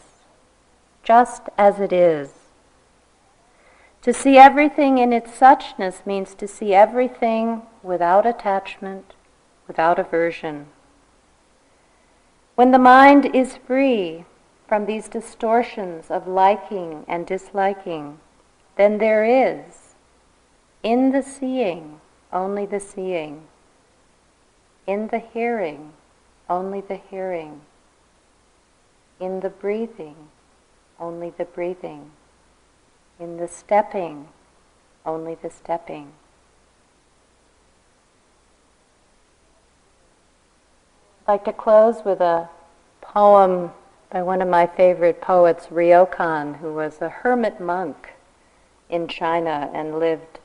just 1.03 1.45
as 1.57 1.81
it 1.81 1.95
is. 1.95 2.42
To 4.03 4.13
see 4.13 4.37
everything 4.37 4.99
in 4.99 5.13
its 5.13 5.31
suchness 5.31 6.05
means 6.05 6.35
to 6.35 6.49
see 6.49 6.75
everything 6.75 7.63
without 7.85 8.27
attachment, 8.27 9.15
without 9.69 9.99
aversion. 9.99 10.67
When 12.57 12.73
the 12.73 12.81
mind 12.81 13.27
is 13.35 13.57
free 13.57 14.25
from 14.67 14.87
these 14.87 15.09
distortions 15.09 16.11
of 16.11 16.27
liking 16.27 17.05
and 17.07 17.25
disliking, 17.25 18.19
then 18.77 18.99
there 18.99 19.25
is, 19.25 19.95
in 20.83 21.13
the 21.13 21.23
seeing, 21.23 22.01
only 22.33 22.67
the 22.67 22.81
seeing, 22.81 23.47
in 24.85 25.09
the 25.09 25.21
hearing, 25.21 25.93
only 26.51 26.81
the 26.81 27.01
hearing, 27.09 27.61
in 29.21 29.41
the 29.41 29.51
breathing, 29.51 30.17
only 30.99 31.31
the 31.31 31.45
breathing, 31.45 32.11
in 33.19 33.37
the 33.37 33.49
stepping, 33.49 34.29
only 35.05 35.35
the 35.35 35.51
stepping. 35.51 36.13
I'd 41.27 41.33
like 41.33 41.45
to 41.45 41.53
close 41.53 42.05
with 42.05 42.21
a 42.21 42.49
poem 43.01 43.71
by 44.11 44.23
one 44.23 44.43
of 44.43 44.49
my 44.49 44.67
favorite 44.67 45.21
poets, 45.21 45.69
Ryokan, 45.69 46.59
who 46.59 46.75
was 46.75 47.01
a 47.01 47.09
hermit 47.09 47.61
monk 47.61 48.11
in 48.91 49.09
China 49.09 49.71
and 49.73 49.99
lived 49.99 50.41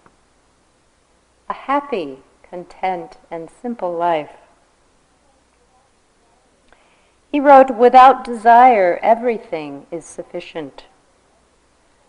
a 1.49 1.53
happy, 1.53 2.19
content, 2.49 3.17
and 3.29 3.49
simple 3.61 3.93
life. 3.93 4.31
He 7.31 7.39
wrote, 7.39 7.71
Without 7.71 8.23
desire, 8.23 8.99
everything 9.01 9.85
is 9.91 10.05
sufficient. 10.05 10.85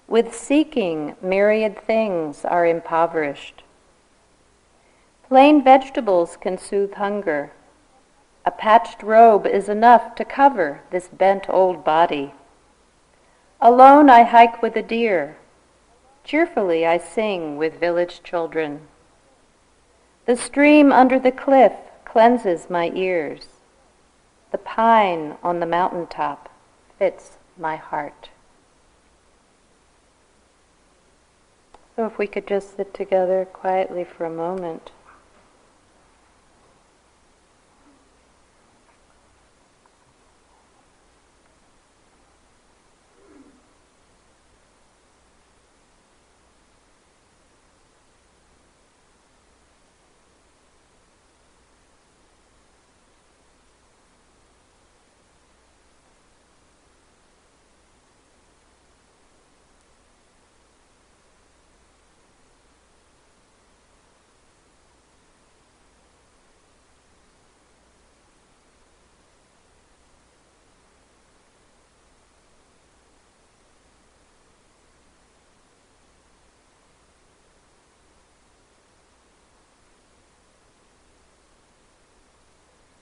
With 0.09 0.35
seeking, 0.35 1.17
myriad 1.21 1.79
things 1.79 2.47
are 2.47 2.65
impoverished. 2.65 3.63
Plain 5.29 5.63
vegetables 5.63 6.39
can 6.39 6.57
soothe 6.57 6.95
hunger. 6.95 7.53
A 8.47 8.51
patched 8.51 9.03
robe 9.03 9.47
is 9.47 9.69
enough 9.69 10.15
to 10.15 10.25
cover 10.25 10.81
this 10.91 11.09
bent 11.09 11.51
old 11.51 11.85
body. 11.85 12.33
Alone 13.61 14.09
I 14.09 14.23
hike 14.23 14.63
with 14.63 14.77
a 14.77 14.83
deer. 14.83 15.37
Cheerfully 16.25 16.87
I 16.87 16.97
sing 16.97 17.59
with 17.59 17.79
village 17.79 18.23
children. 18.23 18.89
The 20.25 20.37
stream 20.37 20.91
under 20.91 21.19
the 21.19 21.33
cliff 21.33 21.75
cleanses 22.07 22.71
my 22.71 22.91
ears. 22.95 23.49
The 24.53 24.59
pine 24.59 25.37
on 25.43 25.61
the 25.61 25.67
mountain 25.67 26.07
top 26.07 26.49
fits 26.99 27.37
my 27.59 27.77
heart. 27.77 28.31
So 31.99 32.07
if 32.07 32.17
we 32.17 32.29
could 32.29 32.47
just 32.47 32.77
sit 32.77 32.95
together 32.95 33.45
quietly 33.45 34.05
for 34.05 34.25
a 34.25 34.31
moment. 34.31 34.93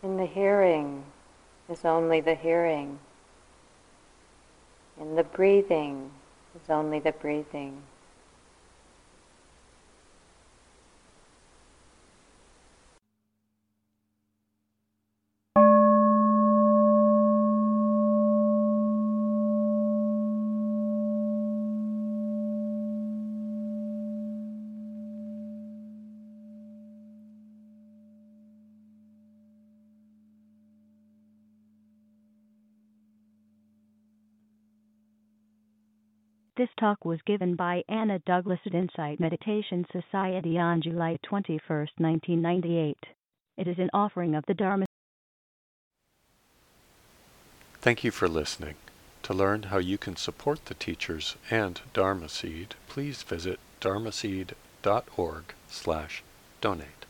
In 0.03 0.18
the 0.18 0.26
hearing 0.26 1.03
is 1.77 1.85
only 1.85 2.20
the 2.20 2.35
hearing. 2.35 2.99
In 4.99 5.14
the 5.14 5.24
breathing 5.24 6.11
is 6.55 6.70
only 6.70 7.01
the 7.01 7.12
breathing. 7.12 7.83
This 36.57 36.70
talk 36.87 37.05
was 37.05 37.18
given 37.26 37.57
by 37.57 37.82
Anna 37.89 38.20
Douglas 38.20 38.61
at 38.64 38.72
Insight 38.72 39.18
Meditation 39.18 39.84
Society 39.91 40.57
on 40.57 40.80
July 40.80 41.18
21, 41.24 41.59
1998. 41.68 42.97
It 43.57 43.66
is 43.66 43.76
an 43.78 43.91
offering 43.93 44.37
of 44.37 44.45
the 44.47 44.55
Dharma. 44.55 44.87
Thank 47.80 48.05
you 48.05 48.12
for 48.12 48.28
listening. 48.28 48.76
To 49.24 49.34
learn 49.34 49.64
how 49.64 49.78
you 49.78 49.99
can 49.99 50.14
support 50.14 50.66
the 50.66 50.74
teachers 50.74 51.34
and 51.51 51.80
Dharma 51.93 52.28
Seed, 52.28 52.76
please 52.87 53.24
visit 53.24 53.59
dharmaseed.org 53.80 55.45
slash 55.68 56.22
donate. 56.61 57.05